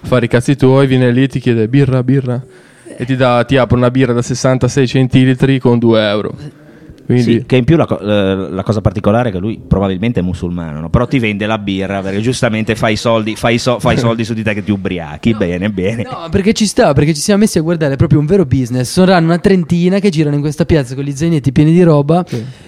a 0.00 0.06
fare 0.06 0.26
i 0.26 0.28
cazzi 0.28 0.56
tuoi, 0.56 0.86
viene 0.86 1.10
lì 1.10 1.26
ti 1.28 1.40
chiede 1.40 1.68
birra, 1.68 2.02
birra 2.02 2.42
e 2.96 3.04
ti, 3.04 3.16
dà, 3.16 3.44
ti 3.44 3.56
apre 3.56 3.76
una 3.76 3.90
birra 3.90 4.12
da 4.12 4.22
66 4.22 4.86
centilitri 4.86 5.58
con 5.58 5.78
2 5.78 6.08
euro. 6.08 6.62
Quindi 7.06 7.22
Sì, 7.22 7.44
che 7.46 7.56
in 7.56 7.64
più 7.64 7.76
la, 7.76 7.86
eh, 7.86 8.48
la 8.50 8.62
cosa 8.62 8.80
particolare 8.80 9.28
è 9.28 9.32
che 9.32 9.38
lui 9.38 9.60
probabilmente 9.66 10.20
è 10.20 10.22
musulmano, 10.22 10.80
no? 10.80 10.88
però 10.88 11.06
ti 11.06 11.18
vende 11.18 11.44
la 11.46 11.58
birra 11.58 12.00
perché 12.00 12.20
giustamente 12.20 12.74
fai 12.74 12.94
i 12.94 12.96
soldi, 12.96 13.36
fai 13.36 13.56
i 13.56 13.58
so- 13.58 13.78
fai 13.78 13.96
i 13.96 13.98
soldi 13.98 14.24
su 14.24 14.32
di 14.32 14.42
te 14.42 14.54
che 14.54 14.64
ti 14.64 14.70
ubriachi. 14.70 15.34
bene, 15.34 15.68
bene. 15.70 16.02
No, 16.04 16.28
perché 16.30 16.52
ci 16.54 16.64
sta, 16.66 16.92
perché 16.94 17.12
ci 17.12 17.20
siamo 17.20 17.40
messi 17.40 17.58
a 17.58 17.60
guardare 17.60 17.96
proprio 17.96 18.18
un 18.20 18.26
vero 18.26 18.46
business. 18.46 18.90
Saranno 18.90 19.26
una 19.26 19.38
trentina 19.38 19.98
che 19.98 20.08
girano 20.08 20.34
in 20.36 20.40
questa 20.40 20.64
piazza 20.64 20.94
con 20.94 21.04
gli 21.04 21.12
zainetti 21.12 21.52
pieni 21.52 21.72
di 21.72 21.82
roba. 21.82 22.24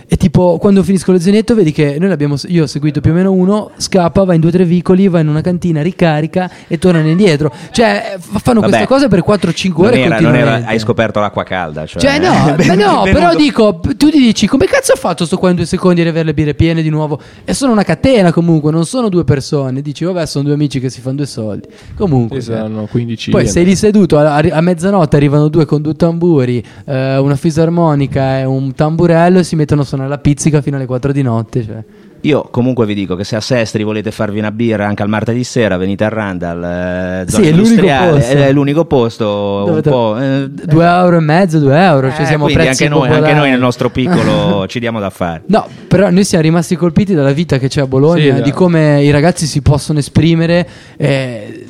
E 0.09 0.17
tipo, 0.17 0.59
quando 0.59 0.83
finiscono 0.83 1.17
lo 1.17 1.23
zainetto, 1.23 1.55
vedi 1.55 1.73
che 1.73 1.97
noi 1.99 2.09
l'abbiamo. 2.09 2.37
Io 2.49 2.65
ho 2.65 2.67
seguito 2.67 3.01
più 3.01 3.11
o 3.11 3.15
meno 3.15 3.33
uno, 3.33 3.71
scappa, 3.77 4.23
va 4.25 4.35
in 4.35 4.41
due 4.41 4.51
o 4.51 4.53
tre 4.53 4.65
vicoli, 4.65 5.09
va 5.09 5.21
in 5.21 5.29
una 5.29 5.41
cantina, 5.41 5.83
ricarica 5.83 6.49
e 6.69 6.79
tornano 6.79 7.09
indietro. 7.09 7.51
Cioè, 7.71 8.17
fanno 8.19 8.61
Vabbè, 8.61 8.73
questa 8.73 8.87
cosa 8.87 9.09
per 9.09 9.25
4-5 9.25 9.73
Non 9.83 9.87
ore. 9.87 10.01
era- 10.01 10.21
non 10.21 10.35
era- 10.37 10.63
hai 10.67 10.79
scoperto 10.79 11.19
l'acqua 11.21 11.43
calda. 11.43 11.87
Cioè, 11.87 12.01
Cioè, 12.01 12.19
no, 12.21 12.55
Ben- 12.55 12.67
ma 12.69 12.75
no, 12.75 13.03
però 13.03 13.35
dico, 13.35 13.81
tu 13.97 14.11
ti 14.11 14.26
dici, 14.27 14.47
come 14.47 14.67
cazzo 14.67 14.93
ha 14.93 14.97
fatto 14.97 15.25
sto 15.25 15.37
qua 15.37 15.51
in 15.51 15.57
due 15.57 15.67
secondi 15.67 16.01
ad 16.01 16.09
avere 16.09 16.27
le 16.27 16.35
birre 16.35 16.55
piene 16.55 16.83
di 16.83 16.89
nuovo? 16.89 17.21
E 17.45 17.55
sono 17.55 17.73
una 17.73 17.83
catena 17.83 18.33
comunque, 18.33 18.71
non 18.71 18.85
sono 18.85 19.09
due 19.09 19.25
persone. 19.25 19.83
Dici, 19.83 20.05
vabbè, 20.05 20.27
sono 20.27 20.45
due 20.45 20.55
amici 20.55 20.81
che 20.81 20.91
si 20.91 21.01
fanno 21.01 21.17
due 21.17 21.27
soldi. 21.27 21.69
Comunque, 21.97 22.41
saranno 22.41 22.87
15 22.87 23.31
poi 23.31 23.47
sei 23.47 23.65
lì 23.65 23.77
seduto 23.77 24.19
a, 24.19 24.37
a 24.37 24.61
mezzanotte, 24.61 25.17
arrivano 25.17 25.49
due 25.49 25.65
con 25.65 25.83
due 25.83 25.95
tamburi, 25.95 26.63
eh, 26.85 27.17
una 27.19 27.37
fisarmonica 27.37 28.41
e 28.41 28.45
un 28.45 28.75
tamburello 28.75 29.39
e 29.39 29.45
si 29.45 29.57
mettono 29.57 29.83
a 29.83 29.85
suonare 29.85 30.09
la 30.09 30.19
pizzica 30.19 30.61
fino 30.61 30.77
alle 30.77 30.87
4 30.87 31.13
di 31.13 31.23
notte. 31.23 31.65
Cioè. 31.65 31.85
Io 32.27 32.49
comunque 32.51 32.87
vi 32.87 32.95
dico 32.95 33.15
che 33.17 33.25
se 33.25 33.37
a 33.37 33.41
Sestri 33.41 33.83
volete 33.83 34.11
farvi 34.11 34.39
una 34.39 34.51
birra 34.51 34.87
anche 34.87 35.03
al 35.03 35.09
martedì 35.09 35.45
sera, 35.45 35.77
venite 35.77 36.05
a 36.05 36.09
Randall, 36.09 36.63
eh, 36.65 37.25
Sì, 37.29 37.43
è 37.49 37.53
l'unico 37.53 37.87
posto. 37.87 38.33
è 38.33 38.53
l'unico 38.53 38.85
posto 38.85 39.65
un 39.69 39.81
po'... 39.83 40.17
eh, 40.21 40.49
Due 40.51 40.85
euro 40.87 41.17
e 41.17 41.21
mezzo, 41.21 41.59
due 41.59 41.79
euro, 41.79 42.11
cioè 42.11 42.23
eh, 42.23 42.27
siamo 42.27 42.47
prezzi 42.47 42.85
anche 42.85 42.89
noi, 42.89 43.09
anche 43.11 43.33
noi 43.35 43.51
nel 43.51 43.61
nostro 43.61 43.91
piccolo 43.91 44.67
ci 44.69 44.81
diamo 44.81 44.99
da 45.01 45.11
fare. 45.11 45.43
No, 45.47 45.67
però 45.89 46.11
noi 46.11 46.25
siamo 46.25 46.43
rimasti 46.45 46.75
colpiti 46.77 47.15
dalla 47.15 47.33
vita 47.33 47.59
che 47.59 47.69
c'è 47.69 47.81
a 47.83 47.87
Bologna, 47.87 48.37
Sì, 48.37 48.43
di 48.43 48.51
da- 48.51 48.57
come 48.57 49.03
i 49.03 49.11
ragazzi 49.11 49.47
si 49.47 49.63
possono 49.63 49.99
esprimere, 49.99 50.69
eh, 50.97 51.66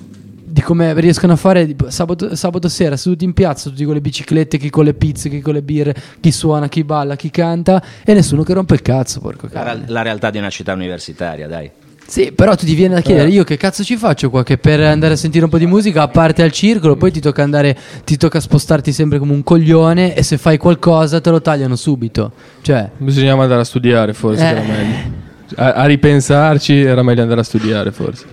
di 0.56 0.62
come 0.62 0.98
riescono 0.98 1.34
a 1.34 1.36
fare 1.36 1.76
sabato, 1.88 2.34
sabato 2.34 2.70
sera 2.70 2.96
seduti 2.96 3.26
in 3.26 3.34
piazza, 3.34 3.68
tutti 3.68 3.84
con 3.84 3.92
le 3.92 4.00
biciclette, 4.00 4.56
chi 4.56 4.70
con 4.70 4.84
le 4.86 4.94
pizze, 4.94 5.28
chi 5.28 5.42
con 5.42 5.52
le 5.52 5.60
birre, 5.60 5.94
chi 6.18 6.32
suona, 6.32 6.66
chi 6.70 6.82
balla, 6.82 7.14
chi 7.14 7.30
canta 7.30 7.82
e 8.02 8.14
nessuno 8.14 8.42
che 8.42 8.54
rompe 8.54 8.72
il 8.72 8.80
cazzo, 8.80 9.20
porco 9.20 9.48
La, 9.52 9.78
la 9.84 10.00
realtà 10.00 10.30
di 10.30 10.38
una 10.38 10.48
città 10.48 10.72
universitaria, 10.72 11.46
dai. 11.46 11.70
Sì, 12.06 12.32
però 12.32 12.54
tu 12.54 12.64
ti 12.64 12.74
viene 12.74 12.94
da 12.94 13.00
chiedere 13.02 13.28
io 13.28 13.44
che 13.44 13.58
cazzo 13.58 13.84
ci 13.84 13.98
faccio 13.98 14.30
qua 14.30 14.44
che 14.44 14.56
per 14.56 14.80
andare 14.80 15.12
a 15.12 15.16
sentire 15.18 15.44
un 15.44 15.50
po' 15.50 15.58
di 15.58 15.66
musica 15.66 16.00
a 16.00 16.08
parte 16.08 16.42
al 16.42 16.52
circolo, 16.52 16.96
poi 16.96 17.10
ti 17.10 17.20
tocca 17.20 17.42
andare 17.42 17.76
ti 18.04 18.16
tocca 18.16 18.40
spostarti 18.40 18.92
sempre 18.92 19.18
come 19.18 19.32
un 19.32 19.42
coglione 19.42 20.14
e 20.14 20.22
se 20.22 20.38
fai 20.38 20.56
qualcosa 20.56 21.20
te 21.20 21.28
lo 21.28 21.42
tagliano 21.42 21.76
subito. 21.76 22.32
Cioè, 22.62 22.88
Bisognava 22.96 23.42
andare 23.42 23.60
a 23.60 23.64
studiare 23.64 24.14
forse, 24.14 24.42
Eh. 24.42 24.46
era 24.46 24.60
meglio. 24.62 25.24
A, 25.56 25.72
a 25.72 25.84
ripensarci 25.84 26.80
era 26.80 27.02
meglio 27.02 27.20
andare 27.20 27.40
a 27.40 27.44
studiare 27.44 27.92
forse. 27.92 28.24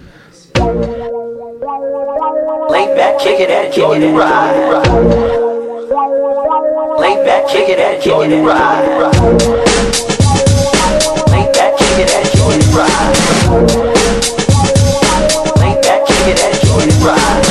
Lay 2.93 2.99
back, 2.99 3.19
kick 3.19 3.39
it 3.39 3.49
and 3.49 3.73
kick 3.73 3.89
it 3.89 4.03
and 4.03 4.15
ride. 4.15 4.53
Lay 6.99 7.15
back, 7.25 7.47
kick 7.49 7.67
it 7.67 7.79
and 7.79 7.99
kick 7.99 8.13
it 8.13 8.31
and 8.31 8.45
ride. 8.45 8.85
Lay 11.31 11.51
back, 11.53 11.75
kick 11.75 11.97
it 11.97 12.13
and 12.13 12.29
it 12.53 12.67
ride. 12.77 13.15
Lay 15.57 15.73
back, 15.81 16.05
kick 16.05 16.27
it 16.27 16.39
and 16.39 16.53
kick 16.61 16.69
it 16.69 16.93
and 16.93 17.03
ride. 17.03 17.42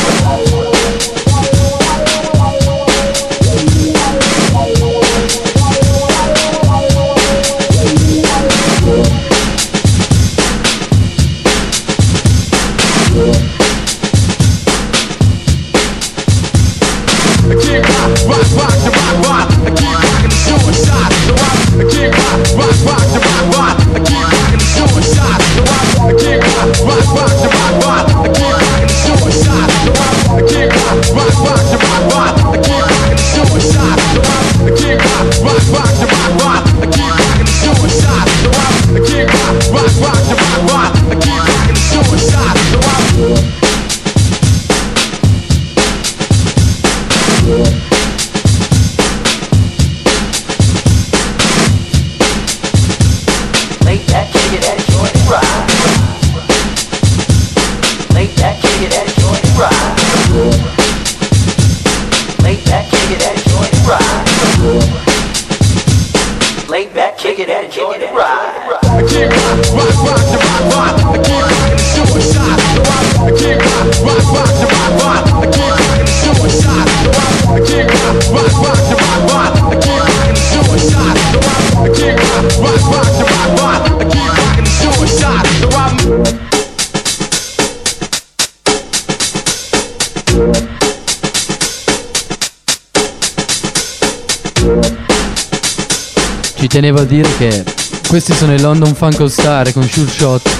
Tenevo 96.82 97.02
a 97.02 97.04
dire 97.04 97.28
che 97.38 97.62
questi 98.08 98.32
sono 98.32 98.54
i 98.54 98.60
London 98.60 98.92
Funk 98.92 99.20
All 99.20 99.28
Star 99.28 99.72
con 99.72 99.84
Sure 99.84 100.10
Shot. 100.10 100.50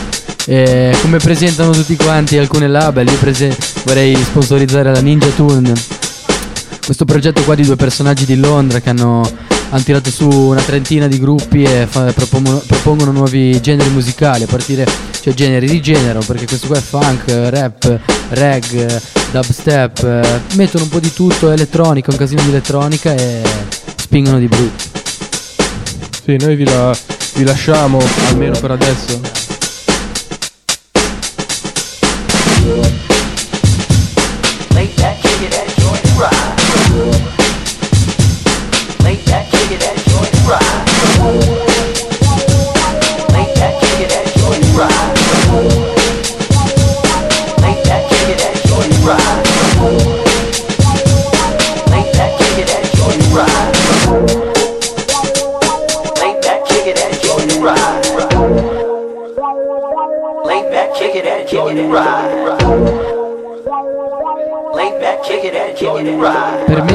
E 0.47 0.97
come 1.03 1.19
presentano 1.19 1.73
tutti 1.73 1.97
quanti 1.97 2.39
alcune 2.39 2.69
label, 2.69 3.09
io 3.09 3.19
prese- 3.19 3.57
vorrei 3.83 4.15
sponsorizzare 4.15 4.93
la 4.93 5.01
Ninja 5.01 5.27
Tune. 5.35 5.73
Questo 6.85 7.05
progetto 7.05 7.43
qua 7.43 7.57
di 7.57 7.65
due 7.65 7.75
personaggi 7.75 8.25
di 8.25 8.37
Londra 8.37 8.79
che 8.79 8.91
hanno, 8.91 9.29
hanno 9.71 9.83
tirato 9.83 10.11
su 10.11 10.29
una 10.29 10.61
trentina 10.61 11.09
di 11.09 11.19
gruppi 11.19 11.65
e 11.65 11.89
fa- 11.91 12.13
propongono, 12.13 12.63
propongono 12.69 13.11
nuovi 13.11 13.61
generi 13.61 13.91
musicali, 13.91 14.45
a 14.45 14.47
partire, 14.47 14.87
cioè 15.21 15.35
generi 15.35 15.67
di 15.67 15.83
genere, 15.83 16.21
perché 16.25 16.47
questo 16.47 16.69
qua 16.69 16.77
è 16.77 16.81
funk, 16.81 17.25
rap, 17.27 17.99
reg, 18.29 19.01
dubstep, 19.33 20.05
eh, 20.05 20.41
mettono 20.55 20.85
un 20.85 20.91
po' 20.91 21.01
di 21.01 21.13
tutto, 21.13 21.51
elettronica, 21.51 22.13
un 22.13 22.17
casino 22.17 22.43
di 22.43 22.51
elettronica 22.51 23.13
e 23.13 23.43
spingono 23.97 24.39
di 24.39 24.47
brutto. 24.47 24.91
Sì, 26.25 26.37
noi 26.39 26.55
vi, 26.57 26.65
la- 26.65 26.97
vi 27.35 27.45
lasciamo, 27.45 27.99
almeno 28.29 28.59
per 28.59 28.71
adesso. 28.73 29.21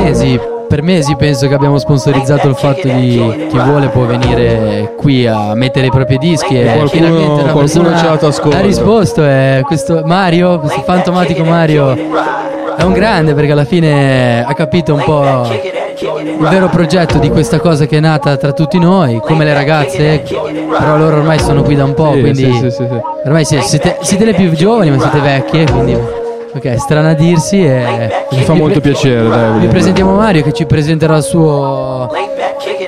Mesi, 0.08 0.39
per 0.67 0.82
mesi 0.82 1.15
penso 1.15 1.48
che 1.48 1.54
abbiamo 1.54 1.78
sponsorizzato 1.78 2.48
il 2.48 2.56
fatto 2.56 2.88
di 2.88 3.48
chi 3.50 3.58
vuole 3.58 3.88
può 3.88 4.04
venire 4.04 4.93
qui 4.98 5.26
a 5.28 5.54
mettere 5.54 5.88
i 5.88 5.89
propri 5.89 6.17
dischi 6.17 6.60
e 6.60 6.63
Qualcuno- 6.63 6.88
finalmente 6.88 7.41
una 7.43 7.52
qualcuno 7.52 7.89
persona 7.89 8.20
ha 8.58 8.62
risposto 8.62 9.24
è 9.24 9.62
questo 9.65 10.02
Mario, 10.06 10.60
questo 10.60 10.82
fantomatico 10.82 11.43
Mario. 11.43 11.96
È 12.78 12.84
un 12.84 12.93
grande 12.93 13.34
perché 13.34 13.52
alla 13.54 13.65
fine 13.65 14.46
ha 14.46 14.54
capito 14.54 14.93
un 14.93 15.04
po' 15.04 15.48
il 15.50 16.48
vero 16.48 16.70
progetto 16.70 17.17
di 17.17 17.30
questa 17.30 17.60
cosa 17.60 17.86
che 17.88 17.98
è 17.98 18.00
nata 18.00 18.38
tra 18.38 18.52
tutti 18.52 18.78
noi, 18.78 19.20
come 19.20 19.46
le 19.46 19.54
ragazze, 19.54 20.24
però 20.78 20.96
loro 20.96 21.17
ormai 21.17 21.39
sono 21.39 21.63
qui 21.63 21.76
da 21.76 21.86
un 21.86 21.96
po', 21.96 22.13
Sì, 22.13 22.20
quindi 22.20 22.54
sì, 22.54 22.70
sì, 22.70 22.88
ormai 23.26 23.46
siete, 23.46 23.98
siete 24.02 24.26
le 24.26 24.34
più 24.34 24.52
giovani 24.52 24.91
ma 24.91 25.00
siete 25.00 25.20
vecchie, 25.20 25.65
quindi 25.65 25.98
ok, 26.58 26.80
strana 26.80 27.10
a 27.10 27.13
dirsi 27.13 27.63
e 27.63 28.10
Mi 28.32 28.41
fa 28.41 28.54
molto 28.54 28.80
piacere, 28.82 29.28
dai. 29.28 29.60
vi 29.60 29.67
presentiamo 29.67 30.13
Mario 30.15 30.43
che 30.43 30.52
ci 30.54 30.65
presenterà 30.65 31.15
il 31.17 31.24
suo, 31.24 32.10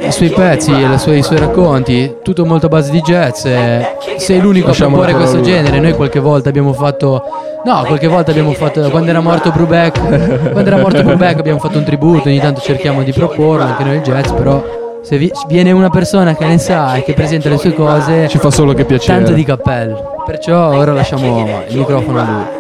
i 0.02 0.12
suoi 0.12 0.30
pezzi, 0.30 0.72
le 0.72 0.98
sue- 0.98 1.18
i 1.18 1.24
suoi 1.24 1.40
racconti, 1.40 2.16
tutto 2.24 2.46
molto 2.46 2.66
a 2.66 2.70
base 2.70 2.92
di 2.92 3.02
jazz. 3.02 3.46
e 3.46 3.88
sei 4.18 4.40
l'unico 4.42 4.72
a 4.72 4.74
proporre 4.74 5.14
questo 5.14 5.38
lui. 5.38 5.46
genere. 5.46 5.80
Noi 5.80 5.94
qualche 5.94 6.20
volta 6.20 6.50
abbiamo 6.50 6.74
fatto. 6.74 7.24
No, 7.64 7.84
qualche 7.86 8.08
volta 8.08 8.32
abbiamo 8.32 8.52
fatto. 8.54 8.90
Quando 8.90 9.10
era 9.10 9.20
morto 9.20 9.52
Brubeck, 9.52 10.52
quando 10.52 10.70
era 10.70 10.78
morto 10.78 11.04
Brubeck 11.04 11.40
abbiamo 11.40 11.60
fatto 11.60 11.78
un 11.78 11.84
tributo. 11.84 12.28
Ogni 12.30 12.40
tanto 12.40 12.62
cerchiamo 12.62 13.04
di 13.04 13.12
proporlo 13.12 13.64
anche 13.64 13.84
noi 13.84 13.96
il 13.98 14.02
jazz, 14.02 14.30
però. 14.32 14.78
Se 15.02 15.18
vi- 15.18 15.32
viene 15.48 15.72
una 15.72 15.90
persona 15.90 16.36
che 16.36 16.46
ne 16.46 16.58
sa 16.58 16.96
e 16.96 17.04
che 17.04 17.14
presenta 17.14 17.48
le 17.48 17.58
sue 17.58 17.74
cose, 17.74 18.28
Ci 18.28 18.38
fa 18.38 18.52
solo 18.52 18.74
che 18.74 18.84
piacere. 18.84 19.18
tanto 19.20 19.32
di 19.32 19.46
cappello. 19.46 20.24
Perciò 20.26 20.76
ora 20.76 20.92
lasciamo 20.92 21.64
il 21.70 21.78
microfono 21.78 22.20
a 22.20 22.24
lui. 22.24 22.59